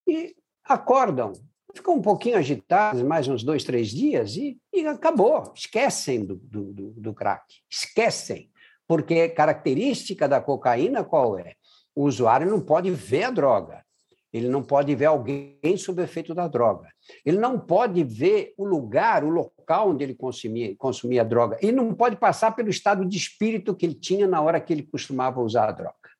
[0.06, 1.32] E acordam,
[1.74, 5.52] ficam um pouquinho agitados, mais uns dois, três dias, e, e acabou.
[5.54, 7.44] Esquecem do, do, do crack.
[7.70, 8.50] Esquecem.
[8.86, 11.54] Porque característica da cocaína qual é?
[11.94, 13.84] O usuário não pode ver a droga.
[14.32, 16.88] Ele não pode ver alguém sob efeito da droga.
[17.24, 21.56] Ele não pode ver o lugar, o local onde ele consumia, consumia a droga.
[21.62, 24.82] E não pode passar pelo estado de espírito que ele tinha na hora que ele
[24.82, 26.10] costumava usar a droga.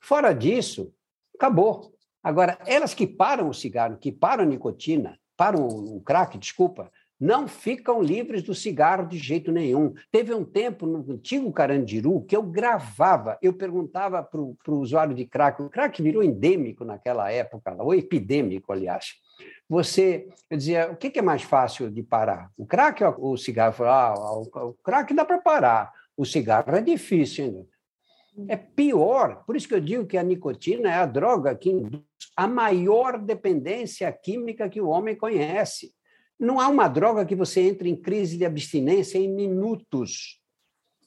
[0.00, 0.94] Fora disso,
[1.36, 1.92] acabou.
[2.22, 6.90] Agora, elas que param o cigarro, que param a nicotina, param o crack, desculpa,
[7.22, 9.94] não ficam livres do cigarro de jeito nenhum.
[10.10, 15.24] Teve um tempo no antigo Carandiru que eu gravava, eu perguntava para o usuário de
[15.24, 19.14] crack, o crack virou endêmico naquela época, ou epidêmico, aliás.
[19.68, 22.50] Você, eu dizia, o que é mais fácil de parar?
[22.56, 23.70] O crack ou o cigarro?
[23.70, 27.44] Eu falava, ah, o crack dá para parar, o cigarro é difícil.
[27.44, 27.68] Hein?
[28.48, 32.02] É pior, por isso que eu digo que a nicotina é a droga que induz
[32.36, 35.92] a maior dependência química que o homem conhece.
[36.38, 40.40] Não há uma droga que você entre em crise de abstinência em minutos.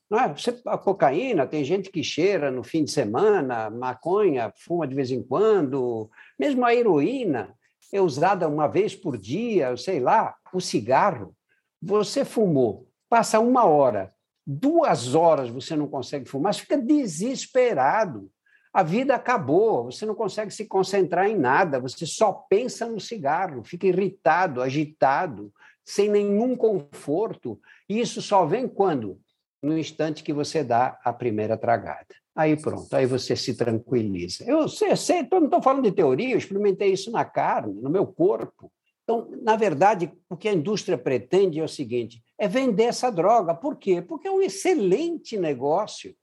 [0.09, 0.31] Não é?
[0.31, 5.09] Você, a cocaína, tem gente que cheira no fim de semana, maconha, fuma de vez
[5.09, 6.09] em quando,
[6.39, 7.55] mesmo a heroína
[7.91, 11.35] é usada uma vez por dia, sei lá, o cigarro.
[11.81, 14.13] Você fumou, passa uma hora,
[14.45, 18.29] duas horas você não consegue fumar, você fica desesperado.
[18.71, 23.63] A vida acabou, você não consegue se concentrar em nada, você só pensa no cigarro,
[23.63, 25.51] fica irritado, agitado,
[25.84, 27.60] sem nenhum conforto.
[27.88, 29.17] E isso só vem quando?
[29.63, 32.13] No instante que você dá a primeira tragada.
[32.36, 34.43] Aí pronto, aí você se tranquiliza.
[34.45, 38.05] Eu sei, sei não estou falando de teoria, eu experimentei isso na carne, no meu
[38.05, 38.69] corpo.
[39.05, 43.54] Então, na verdade, o que a indústria pretende é o seguinte: é vender essa droga.
[43.54, 44.02] Por quê?
[44.02, 46.15] Porque é um excelente negócio.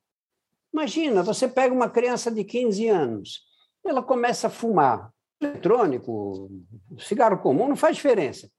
[0.72, 3.42] Imagina, você pega uma criança de 15 anos,
[3.84, 6.50] ela começa a fumar eletrônico,
[6.98, 8.50] cigarro comum, não faz diferença.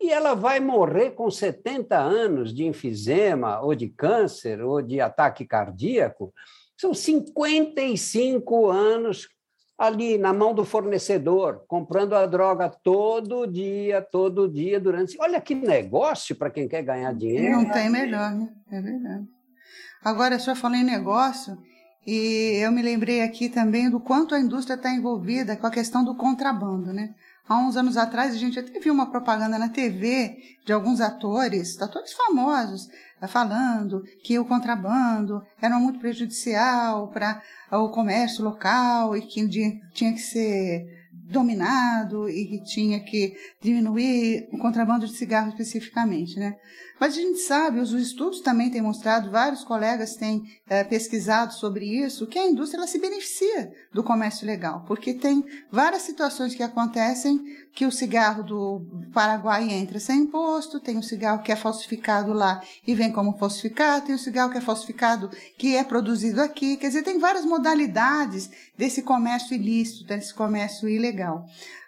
[0.00, 5.46] E ela vai morrer com 70 anos de enfisema, ou de câncer, ou de ataque
[5.46, 6.34] cardíaco.
[6.76, 9.28] São 55 anos
[9.82, 15.16] ali na mão do fornecedor, comprando a droga todo dia, todo dia, durante.
[15.20, 17.56] Olha que negócio para quem quer ganhar dinheiro.
[17.56, 18.48] Não tem melhor, né?
[18.70, 19.26] É verdade.
[20.04, 21.58] Agora, senhora falou em negócio,
[22.06, 26.04] e eu me lembrei aqui também do quanto a indústria está envolvida com a questão
[26.04, 27.14] do contrabando, né?
[27.48, 31.80] Há uns anos atrás, a gente até viu uma propaganda na TV de alguns atores,
[31.82, 32.88] atores famosos,
[33.28, 39.48] falando que o contrabando era muito prejudicial para o comércio local e que
[39.92, 46.56] tinha que ser dominado e que tinha que diminuir o contrabando de cigarro especificamente, né?
[47.02, 51.84] Mas a gente sabe, os estudos também têm mostrado, vários colegas têm é, pesquisado sobre
[51.84, 56.62] isso, que a indústria ela se beneficia do comércio legal, porque tem várias situações que
[56.62, 57.40] acontecem
[57.74, 62.62] que o cigarro do Paraguai entra sem imposto, tem o cigarro que é falsificado lá
[62.86, 66.88] e vem como falsificado, tem o cigarro que é falsificado que é produzido aqui, quer
[66.88, 71.12] dizer, tem várias modalidades desse comércio ilícito, desse comércio ilegal.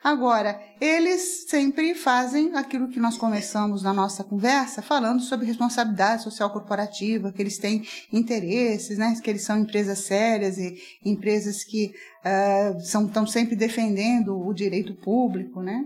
[0.03, 6.51] Agora, eles sempre fazem aquilo que nós começamos na nossa conversa, falando sobre responsabilidade social
[6.51, 9.19] corporativa, que eles têm interesses, né?
[9.23, 11.95] que eles são empresas sérias e empresas que
[12.25, 15.85] uh, são, estão sempre defendendo o direito público, né?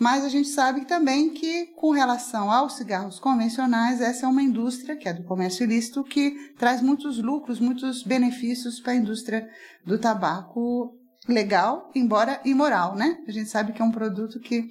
[0.00, 4.96] Mas a gente sabe também que, com relação aos cigarros convencionais, essa é uma indústria,
[4.96, 9.46] que é do comércio ilícito, que traz muitos lucros, muitos benefícios para a indústria
[9.84, 10.98] do tabaco
[11.30, 13.18] legal, embora imoral, né?
[13.26, 14.68] A gente sabe que é um produto que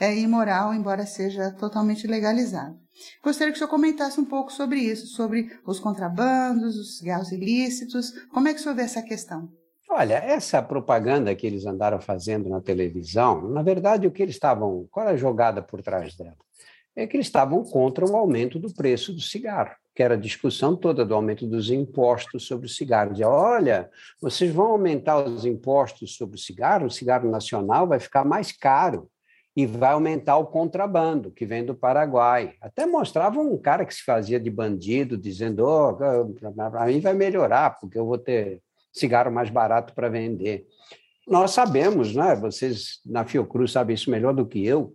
[0.00, 2.76] é imoral, embora seja totalmente legalizado.
[3.22, 8.12] Gostaria que o senhor comentasse um pouco sobre isso, sobre os contrabandos, os cigarros ilícitos.
[8.30, 9.48] Como é que o senhor vê essa questão?
[9.90, 14.86] Olha, essa propaganda que eles andaram fazendo na televisão, na verdade, o que eles estavam.
[14.90, 16.36] Qual era a jogada por trás dela?
[16.94, 20.76] É que eles estavam contra o aumento do preço do cigarro que era a discussão
[20.76, 23.10] toda do aumento dos impostos sobre o cigarro.
[23.10, 23.90] Dizia, olha,
[24.22, 29.10] vocês vão aumentar os impostos sobre o cigarro, o cigarro nacional vai ficar mais caro
[29.56, 32.54] e vai aumentar o contrabando que vem do Paraguai.
[32.60, 37.76] Até mostrava um cara que se fazia de bandido, dizendo, oh, para mim vai melhorar,
[37.80, 40.64] porque eu vou ter cigarro mais barato para vender.
[41.26, 42.36] Nós sabemos, né?
[42.36, 44.92] vocês na Fiocruz sabem isso melhor do que eu,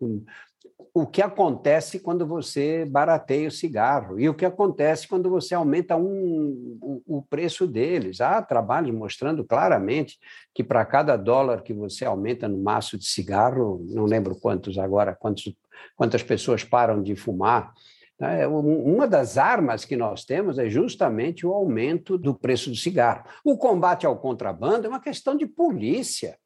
[0.94, 5.96] o que acontece quando você barateia o cigarro e o que acontece quando você aumenta
[5.96, 8.22] um, o, o preço deles.
[8.22, 10.20] Há trabalhos mostrando claramente
[10.54, 15.16] que para cada dólar que você aumenta no maço de cigarro, não lembro quantos agora,
[15.16, 15.52] quantos,
[15.96, 17.74] quantas pessoas param de fumar,
[18.20, 23.26] né, uma das armas que nós temos é justamente o aumento do preço do cigarro.
[23.44, 26.38] O combate ao contrabando é uma questão de polícia.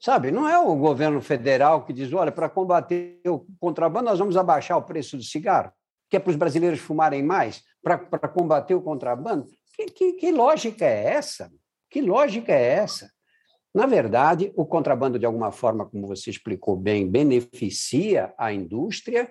[0.00, 4.34] Sabe, não é o governo federal que diz, olha, para combater o contrabando, nós vamos
[4.34, 5.70] abaixar o preço do cigarro,
[6.08, 9.46] que é para os brasileiros fumarem mais, para combater o contrabando.
[9.74, 11.52] Que, que, que lógica é essa?
[11.90, 13.10] Que lógica é essa?
[13.74, 19.30] Na verdade, o contrabando, de alguma forma, como você explicou bem, beneficia a indústria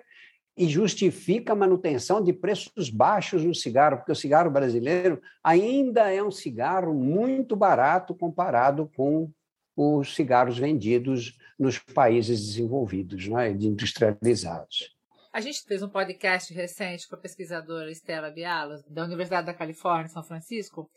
[0.56, 6.22] e justifica a manutenção de preços baixos no cigarro, porque o cigarro brasileiro ainda é
[6.22, 9.28] um cigarro muito barato comparado com
[9.76, 13.50] os cigarros vendidos nos países desenvolvidos, não é?
[13.50, 14.94] industrializados.
[15.32, 20.08] A gente fez um podcast recente com a pesquisadora Estela Bialas, da Universidade da Califórnia,
[20.08, 20.90] São Francisco,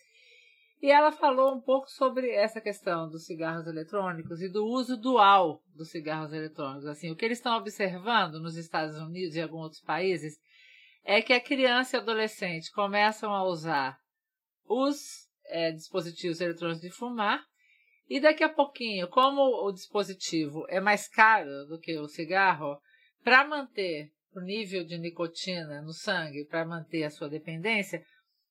[0.81, 5.61] e ela falou um pouco sobre essa questão dos cigarros eletrônicos e do uso dual
[5.73, 6.85] dos cigarros eletrônicos.
[6.87, 10.37] Assim, o que eles estão observando nos Estados Unidos e alguns outros países
[11.05, 13.97] é que a criança e adolescente começam a usar
[14.65, 17.41] os é, dispositivos eletrônicos de fumar
[18.09, 22.77] e daqui a pouquinho, como o dispositivo é mais caro do que o cigarro,
[23.23, 28.03] para manter o nível de nicotina no sangue, para manter a sua dependência,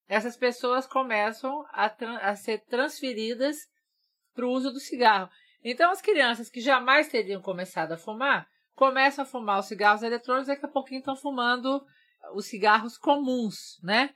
[0.09, 1.87] essas pessoas começam a,
[2.23, 3.57] a ser transferidas
[4.35, 5.29] para o uso do cigarro.
[5.65, 10.49] Então, as crianças que jamais teriam começado a fumar, começam a fumar os cigarros eletrônicos,
[10.49, 11.85] daqui a pouquinho estão fumando
[12.35, 14.15] os cigarros comuns, né?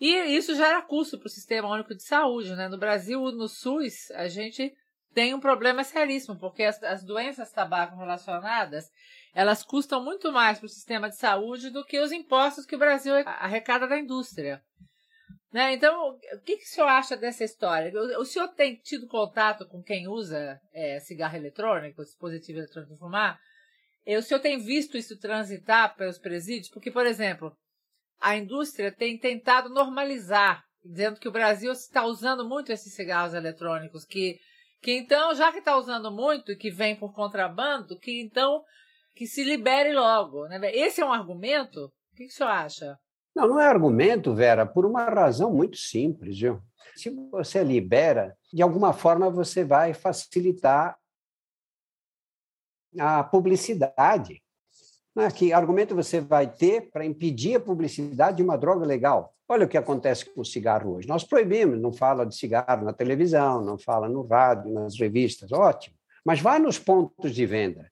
[0.00, 2.54] E isso gera custo para o Sistema Único de Saúde.
[2.54, 2.68] Né?
[2.68, 4.72] No Brasil, no SUS, a gente
[5.14, 8.90] tem um problema seríssimo, porque as, as doenças tabaco relacionadas,
[9.34, 12.78] elas custam muito mais para o sistema de saúde do que os impostos que o
[12.78, 14.62] Brasil arrecada da indústria.
[15.52, 15.74] Né?
[15.74, 17.92] Então, o que, que o senhor acha dessa história?
[17.94, 22.98] O, o senhor tem tido contato com quem usa é, cigarro eletrônico, dispositivo eletrônico de
[22.98, 23.38] fumar?
[24.06, 26.70] E o senhor tem visto isso transitar pelos presídios?
[26.70, 27.54] Porque, por exemplo,
[28.22, 34.04] a indústria tem tentado normalizar, dizendo que o Brasil está usando muito esses cigarros eletrônicos,
[34.04, 34.38] que,
[34.80, 38.62] que então, já que está usando muito e que vem por contrabando, que então
[39.14, 40.46] que se libere logo.
[40.46, 40.58] Né?
[40.74, 41.86] Esse é um argumento?
[41.86, 42.98] O que, que o senhor acha?
[43.34, 46.62] Não, não é argumento, Vera, por uma razão muito simples, viu?
[46.94, 50.96] Se você libera, de alguma forma você vai facilitar
[52.98, 54.41] a publicidade.
[55.34, 59.34] Que argumento você vai ter para impedir a publicidade de uma droga legal?
[59.46, 61.06] Olha o que acontece com o cigarro hoje.
[61.06, 65.94] Nós proibimos, não fala de cigarro na televisão, não fala no rádio, nas revistas, ótimo.
[66.24, 67.90] Mas vai nos pontos de venda.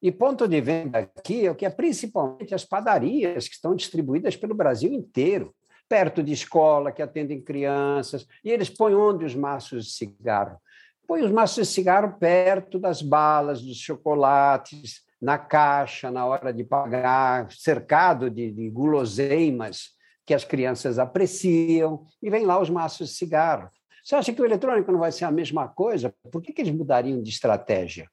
[0.00, 4.34] E ponto de venda aqui é o que é principalmente as padarias que estão distribuídas
[4.34, 5.54] pelo Brasil inteiro,
[5.86, 10.58] perto de escola, que atendem crianças, e eles põem onde os maços de cigarro?
[11.06, 16.64] Põe os maços de cigarro perto das balas, dos chocolates, na caixa, na hora de
[16.64, 19.90] pagar, cercado de, de guloseimas
[20.26, 23.70] que as crianças apreciam, e vem lá os maços de cigarro.
[24.02, 26.12] Você acha que o eletrônico não vai ser a mesma coisa?
[26.32, 28.10] Por que, que eles mudariam de estratégia?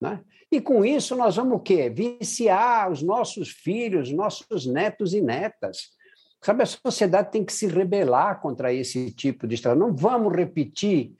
[0.00, 0.20] Né?
[0.52, 1.90] E com isso nós vamos o quê?
[1.90, 5.90] Viciar os nossos filhos, nossos netos e netas.
[6.40, 9.84] Sabe, a sociedade tem que se rebelar contra esse tipo de estratégia.
[9.84, 11.12] Não vamos repetir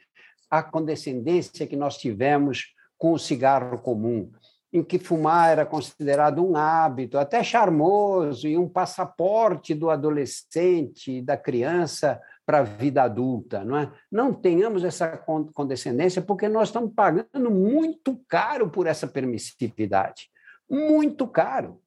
[0.48, 4.30] a condescendência que nós tivemos com o cigarro comum
[4.72, 11.36] em que fumar era considerado um hábito, até charmoso, e um passaporte do adolescente, da
[11.36, 13.64] criança para a vida adulta.
[13.64, 13.92] Não, é?
[14.10, 15.16] não tenhamos essa
[15.52, 20.30] condescendência, porque nós estamos pagando muito caro por essa permissividade.
[20.68, 21.78] Muito caro.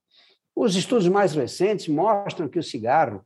[0.56, 3.26] Os estudos mais recentes mostram que o cigarro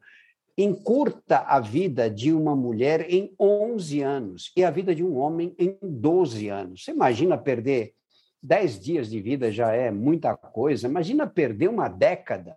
[0.58, 5.54] encurta a vida de uma mulher em 11 anos e a vida de um homem
[5.58, 6.84] em 12 anos.
[6.84, 7.94] Você imagina perder
[8.42, 10.88] Dez dias de vida já é muita coisa.
[10.88, 12.56] Imagina perder uma década.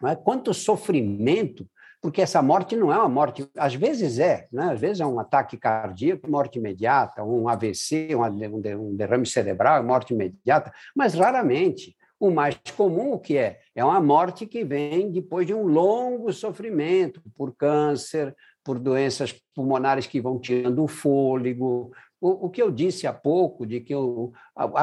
[0.00, 0.16] Não é?
[0.16, 1.66] Quanto sofrimento,
[2.00, 4.72] porque essa morte não é uma morte, às vezes é, né?
[4.72, 10.72] às vezes é um ataque cardíaco, morte imediata, um AVC, um derrame cerebral, morte imediata,
[10.94, 11.96] mas raramente.
[12.20, 13.60] O mais comum o que é?
[13.76, 20.08] É uma morte que vem depois de um longo sofrimento por câncer, por doenças pulmonares
[20.08, 24.32] que vão tirando o fôlego, o, o que eu disse há pouco, de que eu,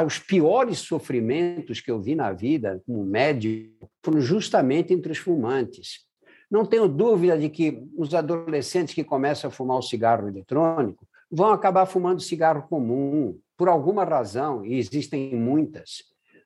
[0.06, 6.06] os piores sofrimentos que eu vi na vida, como médico, foram justamente entre os fumantes.
[6.50, 11.52] Não tenho dúvida de que os adolescentes que começam a fumar o cigarro eletrônico vão
[11.52, 16.04] acabar fumando cigarro comum, por alguma razão, e existem muitas.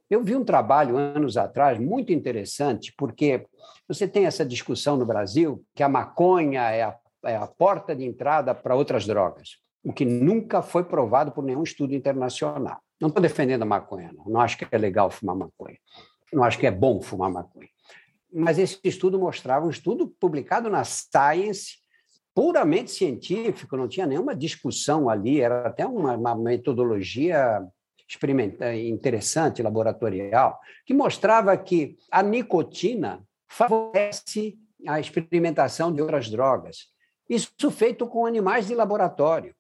[0.10, 3.46] Eu vi um trabalho anos atrás muito interessante, porque
[3.88, 8.06] você tem essa discussão no Brasil que a maconha é a, é a porta de
[8.06, 12.80] entrada para outras drogas o que nunca foi provado por nenhum estudo internacional.
[13.00, 14.26] Não estou defendendo a maconha, não.
[14.26, 15.78] não acho que é legal fumar maconha,
[16.34, 17.70] não acho que é bom fumar maconha.
[18.32, 21.78] Mas esse estudo mostrava um estudo publicado na Science,
[22.36, 27.62] puramente científico, não tinha nenhuma discussão ali, era até uma, uma metodologia
[28.88, 34.58] interessante, laboratorial, que mostrava que a nicotina favorece
[34.88, 36.88] a experimentação de outras drogas.
[37.30, 39.54] Isso feito com animais de laboratório.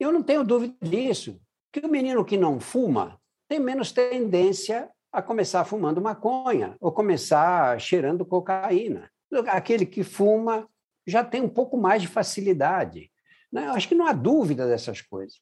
[0.00, 1.38] Eu não tenho dúvida disso,
[1.70, 7.78] que o menino que não fuma tem menos tendência a começar fumando maconha ou começar
[7.78, 9.10] cheirando cocaína.
[9.48, 10.66] Aquele que fuma
[11.06, 13.10] já tem um pouco mais de facilidade.
[13.52, 13.66] Né?
[13.68, 15.38] Acho que não há dúvida dessas coisas.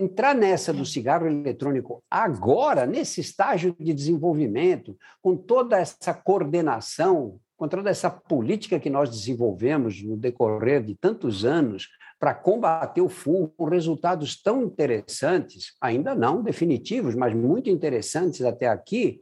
[0.00, 7.68] Entrar nessa do cigarro eletrônico agora, nesse estágio de desenvolvimento, com toda essa coordenação, com
[7.68, 11.88] toda essa política que nós desenvolvemos no decorrer de tantos anos,
[12.20, 18.68] para combater o fumo com resultados tão interessantes, ainda não definitivos, mas muito interessantes até
[18.68, 19.18] aqui,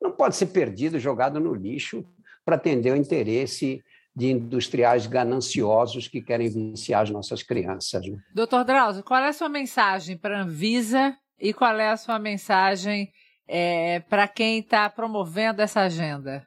[0.00, 2.06] não pode ser perdido, jogado no lixo
[2.44, 3.82] para atender o interesse
[4.14, 8.06] de industriais gananciosos que querem viciar as nossas crianças.
[8.06, 8.16] Né?
[8.32, 12.18] Doutor Drauzio, qual é a sua mensagem para a Anvisa e qual é a sua
[12.18, 13.12] mensagem
[13.48, 16.46] é, para quem está promovendo essa agenda?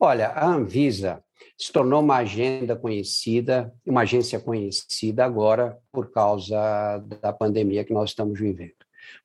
[0.00, 1.22] Olha, a Anvisa
[1.56, 8.10] se tornou uma agenda conhecida, uma agência conhecida agora por causa da pandemia que nós
[8.10, 8.74] estamos vivendo.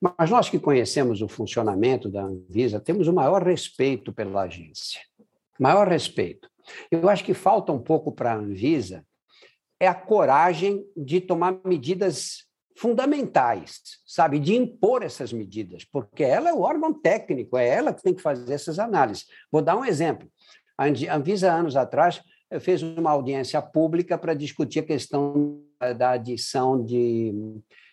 [0.00, 5.00] Mas nós que conhecemos o funcionamento da Anvisa temos o maior respeito pela agência.
[5.58, 6.50] Maior respeito.
[6.90, 9.04] Eu acho que falta um pouco para a Anvisa
[9.78, 12.44] é a coragem de tomar medidas
[12.76, 18.02] fundamentais, sabe, de impor essas medidas, porque ela é o órgão técnico, é ela que
[18.02, 19.26] tem que fazer essas análises.
[19.50, 20.28] Vou dar um exemplo.
[20.76, 22.20] A Anvisa, anos atrás,
[22.60, 25.62] fez uma audiência pública para discutir a questão
[25.96, 27.32] da adição de,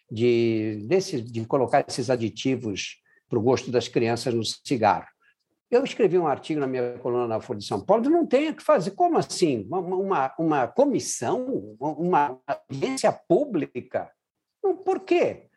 [0.09, 5.07] de, desse, de colocar esses aditivos para o gosto das crianças no cigarro.
[5.69, 8.61] Eu escrevi um artigo na minha coluna na Folha de São Paulo, não tem que
[8.61, 8.91] fazer.
[8.91, 9.65] Como assim?
[9.69, 14.11] Uma, uma, uma comissão, uma audiência pública?
[14.83, 15.47] Por quê?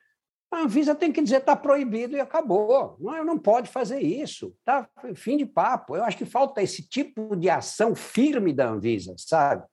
[0.54, 2.96] A Anvisa tem que dizer está proibido e acabou.
[3.00, 4.54] Não, não pode fazer isso.
[4.64, 5.96] Tá fim de papo.
[5.96, 9.64] Eu acho que falta esse tipo de ação firme da Anvisa, sabe?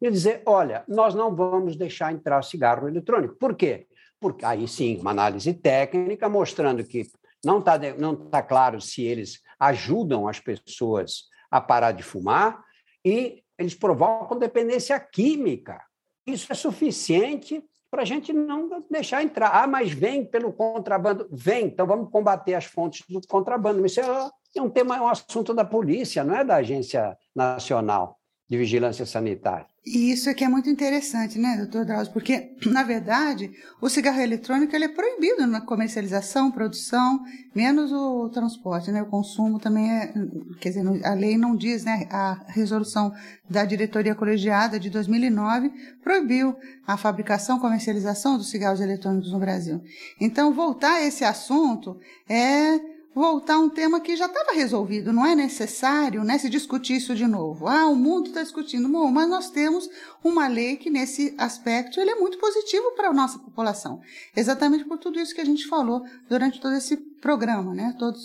[0.00, 3.34] E dizer, olha, nós não vamos deixar entrar cigarro eletrônico.
[3.34, 3.88] Por quê?
[4.20, 7.10] Porque aí sim, uma análise técnica mostrando que
[7.44, 12.62] não está não tá claro se eles ajudam as pessoas a parar de fumar
[13.04, 15.82] e eles provocam dependência química.
[16.24, 19.50] Isso é suficiente para a gente não deixar entrar.
[19.50, 21.26] Ah, mas vem pelo contrabando.
[21.30, 23.84] Vem, então vamos combater as fontes do contrabando.
[23.84, 28.19] Isso é, um tema, é um assunto da polícia, não é da Agência Nacional
[28.50, 29.66] de Vigilância Sanitária.
[29.86, 32.12] E isso aqui é muito interessante, né, doutor Drauzio?
[32.12, 37.20] Porque, na verdade, o cigarro eletrônico ele é proibido na comercialização, produção,
[37.54, 39.02] menos o transporte, né?
[39.02, 40.12] O consumo também é.
[40.60, 42.08] Quer dizer, a lei não diz, né?
[42.10, 43.12] A resolução
[43.48, 45.72] da diretoria colegiada de 2009
[46.02, 49.80] proibiu a fabricação comercialização dos cigarros eletrônicos no Brasil.
[50.20, 51.98] Então, voltar a esse assunto
[52.28, 55.12] é voltar a um tema que já estava resolvido.
[55.12, 57.66] Não é necessário né, se discutir isso de novo.
[57.66, 58.88] Ah, o mundo está discutindo.
[58.88, 59.88] Bom, mas nós temos
[60.22, 64.00] uma lei que, nesse aspecto, ele é muito positivo para a nossa população.
[64.36, 67.94] Exatamente por tudo isso que a gente falou durante todo esse programa, né?
[67.98, 68.18] todo,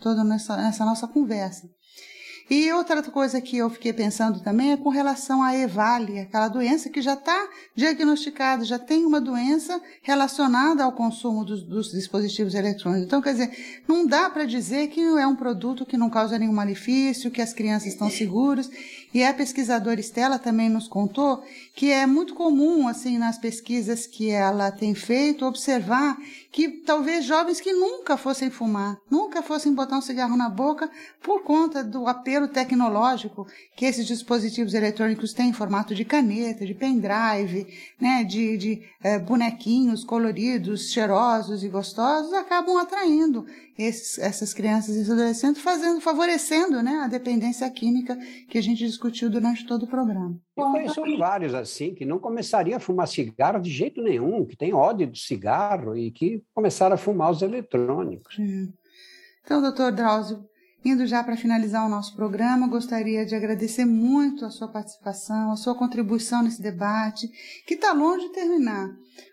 [0.00, 1.68] todo, nessa, nessa nossa conversa.
[2.50, 6.90] E outra coisa que eu fiquei pensando também é com relação à EVALI, aquela doença
[6.90, 13.06] que já está diagnosticada, já tem uma doença relacionada ao consumo dos, dos dispositivos eletrônicos.
[13.06, 16.52] Então, quer dizer, não dá para dizer que é um produto que não causa nenhum
[16.52, 18.68] malefício, que as crianças estão seguras.
[19.12, 21.42] E a pesquisadora Estela também nos contou
[21.74, 26.16] que é muito comum, assim, nas pesquisas que ela tem feito, observar
[26.52, 30.90] que talvez jovens que nunca fossem fumar, nunca fossem botar um cigarro na boca
[31.22, 33.46] por conta do apelo tecnológico
[33.76, 37.66] que esses dispositivos eletrônicos têm em formato de caneta, de pendrive,
[38.00, 43.46] né, de, de é, bonequinhos coloridos, cheirosos e gostosos, acabam atraindo
[43.78, 49.30] esses, essas crianças e adolescentes, fazendo, favorecendo né, a dependência química que a gente discutiu
[49.30, 50.38] durante todo o programa.
[50.54, 54.74] Eu conheço vários assim, que não começariam a fumar cigarro de jeito nenhum, que têm
[54.74, 58.38] ódio do cigarro e que começaram a fumar os eletrônicos.
[58.38, 58.68] É.
[59.42, 60.44] Então, doutor Drauzio,
[60.84, 65.56] indo já para finalizar o nosso programa, gostaria de agradecer muito a sua participação, a
[65.56, 67.26] sua contribuição nesse debate,
[67.66, 68.90] que está longe de terminar,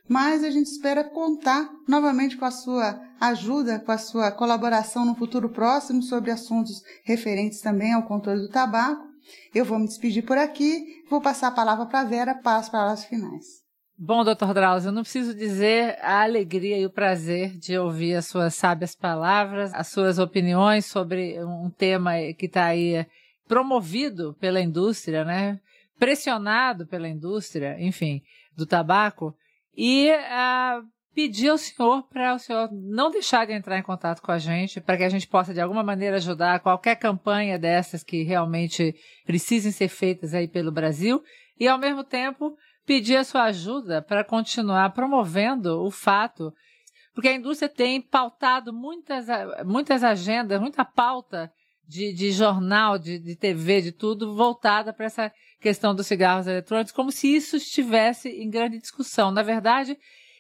[0.08, 5.16] mas a gente espera contar novamente com a sua ajuda, com a sua colaboração no
[5.16, 9.08] futuro próximo sobre assuntos referentes também ao controle do tabaco
[9.54, 12.70] eu vou me despedir por aqui, vou passar a palavra para a Vera para as
[12.70, 13.66] palavras finais.
[14.00, 18.28] Bom, doutor Drauzio, eu não preciso dizer a alegria e o prazer de ouvir as
[18.28, 23.06] suas sábias palavras, as suas opiniões sobre um tema que está aí
[23.48, 25.60] promovido pela indústria, né?
[25.98, 28.22] pressionado pela indústria, enfim,
[28.56, 29.36] do tabaco,
[29.76, 30.86] e uh,
[31.18, 34.80] pedir ao senhor para o senhor não deixar de entrar em contato com a gente,
[34.80, 38.96] para que a gente possa de alguma maneira ajudar qualquer campanha dessas que realmente
[39.26, 41.24] precisem ser feitas aí pelo Brasil
[41.60, 42.56] e ao mesmo tempo
[42.86, 46.54] pedir a sua ajuda para continuar promovendo o fato,
[47.16, 49.26] porque a indústria tem pautado muitas,
[49.66, 51.52] muitas agendas, muita pauta
[51.88, 56.92] de, de jornal, de, de TV, de tudo, voltada para essa questão dos cigarros eletrônicos,
[56.92, 59.32] como se isso estivesse em grande discussão.
[59.32, 59.98] Na verdade,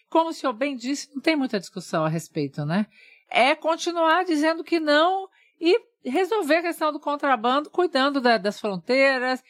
[0.10, 2.88] como o senhor bem disse, não tem muita discussão a respeito, né?
[3.30, 5.28] É continuar dizendo que não
[5.60, 9.44] e resolver a questão do contrabando, cuidando da, das fronteiras,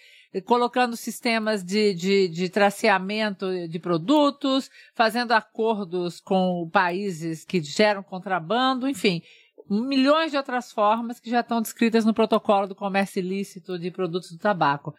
[0.46, 8.88] colocando sistemas de, de, de traceamento de produtos, fazendo acordos com países que geram contrabando,
[8.88, 9.22] enfim,
[9.70, 14.32] milhões de outras formas que já estão descritas no protocolo do comércio ilícito de produtos
[14.32, 14.94] do tabaco.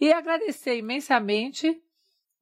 [0.00, 1.80] E agradecer imensamente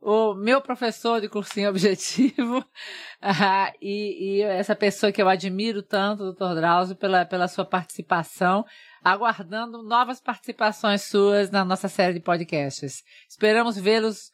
[0.01, 6.33] o meu professor de cursinho objetivo uh, e, e, essa pessoa que eu admiro tanto,
[6.33, 6.55] Dr.
[6.55, 8.65] Drauzio, pela, pela sua participação,
[9.03, 13.03] aguardando novas participações suas na nossa série de podcasts.
[13.29, 14.31] Esperamos vê-los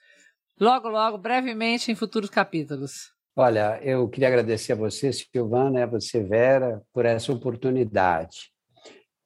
[0.60, 3.12] logo, logo, brevemente em futuros capítulos.
[3.34, 8.52] Olha, eu queria agradecer a você, Silvana, a você, Vera, por essa oportunidade.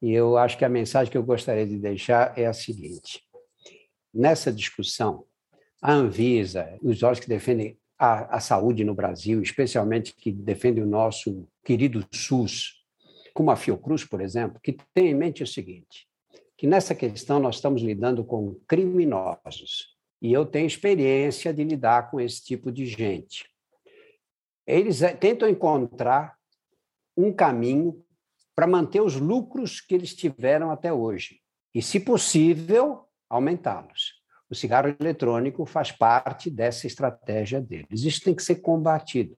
[0.01, 3.21] E eu acho que a mensagem que eu gostaria de deixar é a seguinte:
[4.13, 5.25] nessa discussão,
[5.87, 10.85] a Anvisa, os órgãos que defendem a, a saúde no Brasil, especialmente que defendem o
[10.85, 12.83] nosso querido SUS,
[13.33, 16.05] como a Fiocruz, por exemplo, que tem em mente o seguinte,
[16.57, 22.19] que nessa questão nós estamos lidando com criminosos, e eu tenho experiência de lidar com
[22.19, 23.49] esse tipo de gente.
[24.65, 26.35] Eles eh, tentam encontrar
[27.15, 28.03] um caminho
[28.53, 31.39] para manter os lucros que eles tiveram até hoje
[31.73, 34.16] e, se possível, aumentá-los.
[34.49, 38.03] O cigarro eletrônico faz parte dessa estratégia deles.
[38.03, 39.37] Isso tem que ser combatido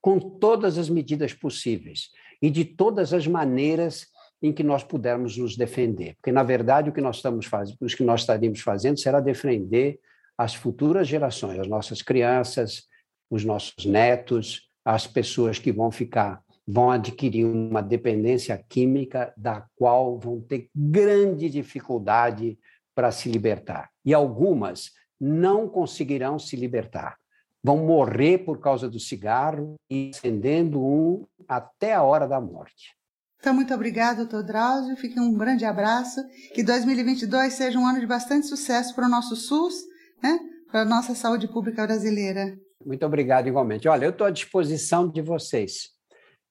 [0.00, 4.06] com todas as medidas possíveis e de todas as maneiras
[4.40, 6.14] em que nós pudermos nos defender.
[6.14, 9.98] Porque, na verdade, o que nós estamos fazendo, o que nós estaríamos fazendo será defender
[10.36, 12.84] as futuras gerações, as nossas crianças,
[13.28, 20.18] os nossos netos, as pessoas que vão ficar vão adquirir uma dependência química da qual
[20.18, 22.58] vão ter grande dificuldade
[22.98, 23.90] para se libertar.
[24.04, 24.90] E algumas
[25.20, 27.16] não conseguirão se libertar.
[27.62, 32.96] Vão morrer por causa do cigarro e acendendo um até a hora da morte.
[33.38, 34.96] Então, muito obrigado, doutor Drauzio.
[34.96, 36.20] Fique um grande abraço.
[36.52, 39.76] Que 2022 seja um ano de bastante sucesso para o nosso SUS,
[40.20, 40.36] né?
[40.68, 42.58] para a nossa saúde pública brasileira.
[42.84, 43.86] Muito obrigado, igualmente.
[43.86, 45.90] Olha, eu estou à disposição de vocês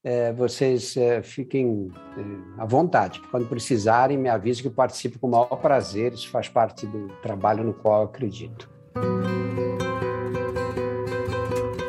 [0.08, 3.22] é, vocês é, fiquem é, à vontade.
[3.30, 6.14] Quando precisarem, me avisem que participo com o maior prazer.
[6.14, 8.70] Isso faz parte do trabalho no qual eu acredito.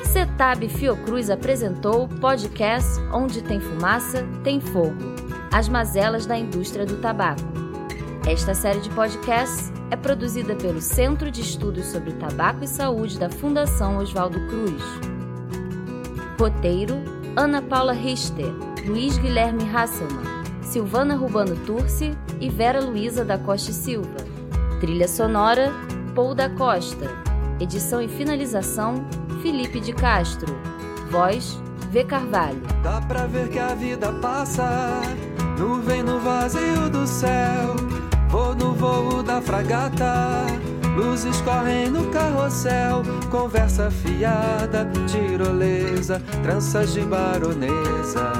[0.03, 4.97] Cetab Fiocruz apresentou o podcast Onde Tem Fumaça, Tem Fogo
[5.53, 7.41] As Mazelas da Indústria do Tabaco.
[8.29, 13.31] Esta série de podcasts é produzida pelo Centro de Estudos sobre Tabaco e Saúde da
[13.31, 14.83] Fundação Oswaldo Cruz.
[16.37, 18.53] Roteiro Ana Paula Richter,
[18.87, 24.17] Luiz Guilherme Hasselmann, Silvana Rubano Turci e Vera Luiza da Costa Silva.
[24.81, 25.73] Trilha sonora,
[26.15, 27.07] Paul da Costa.
[27.61, 29.05] Edição e finalização,
[29.43, 30.55] Felipe de Castro.
[31.11, 31.61] Voz,
[31.91, 32.05] V.
[32.05, 32.61] Carvalho.
[32.83, 35.01] Dá pra ver que a vida passa,
[35.59, 37.77] nuvem no vazio do céu.
[38.29, 40.47] Vou no voo da fragata
[40.99, 48.33] luzes correm no carrossel, conversa fiada, tirolesa, tranças de baronesa,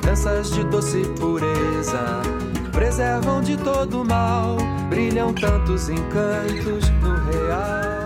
[0.00, 2.22] tranças de doce pureza,
[2.72, 4.56] preservam de todo mal,
[4.88, 8.00] brilham tantos encantos no real.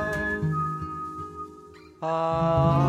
[2.03, 2.84] Ah.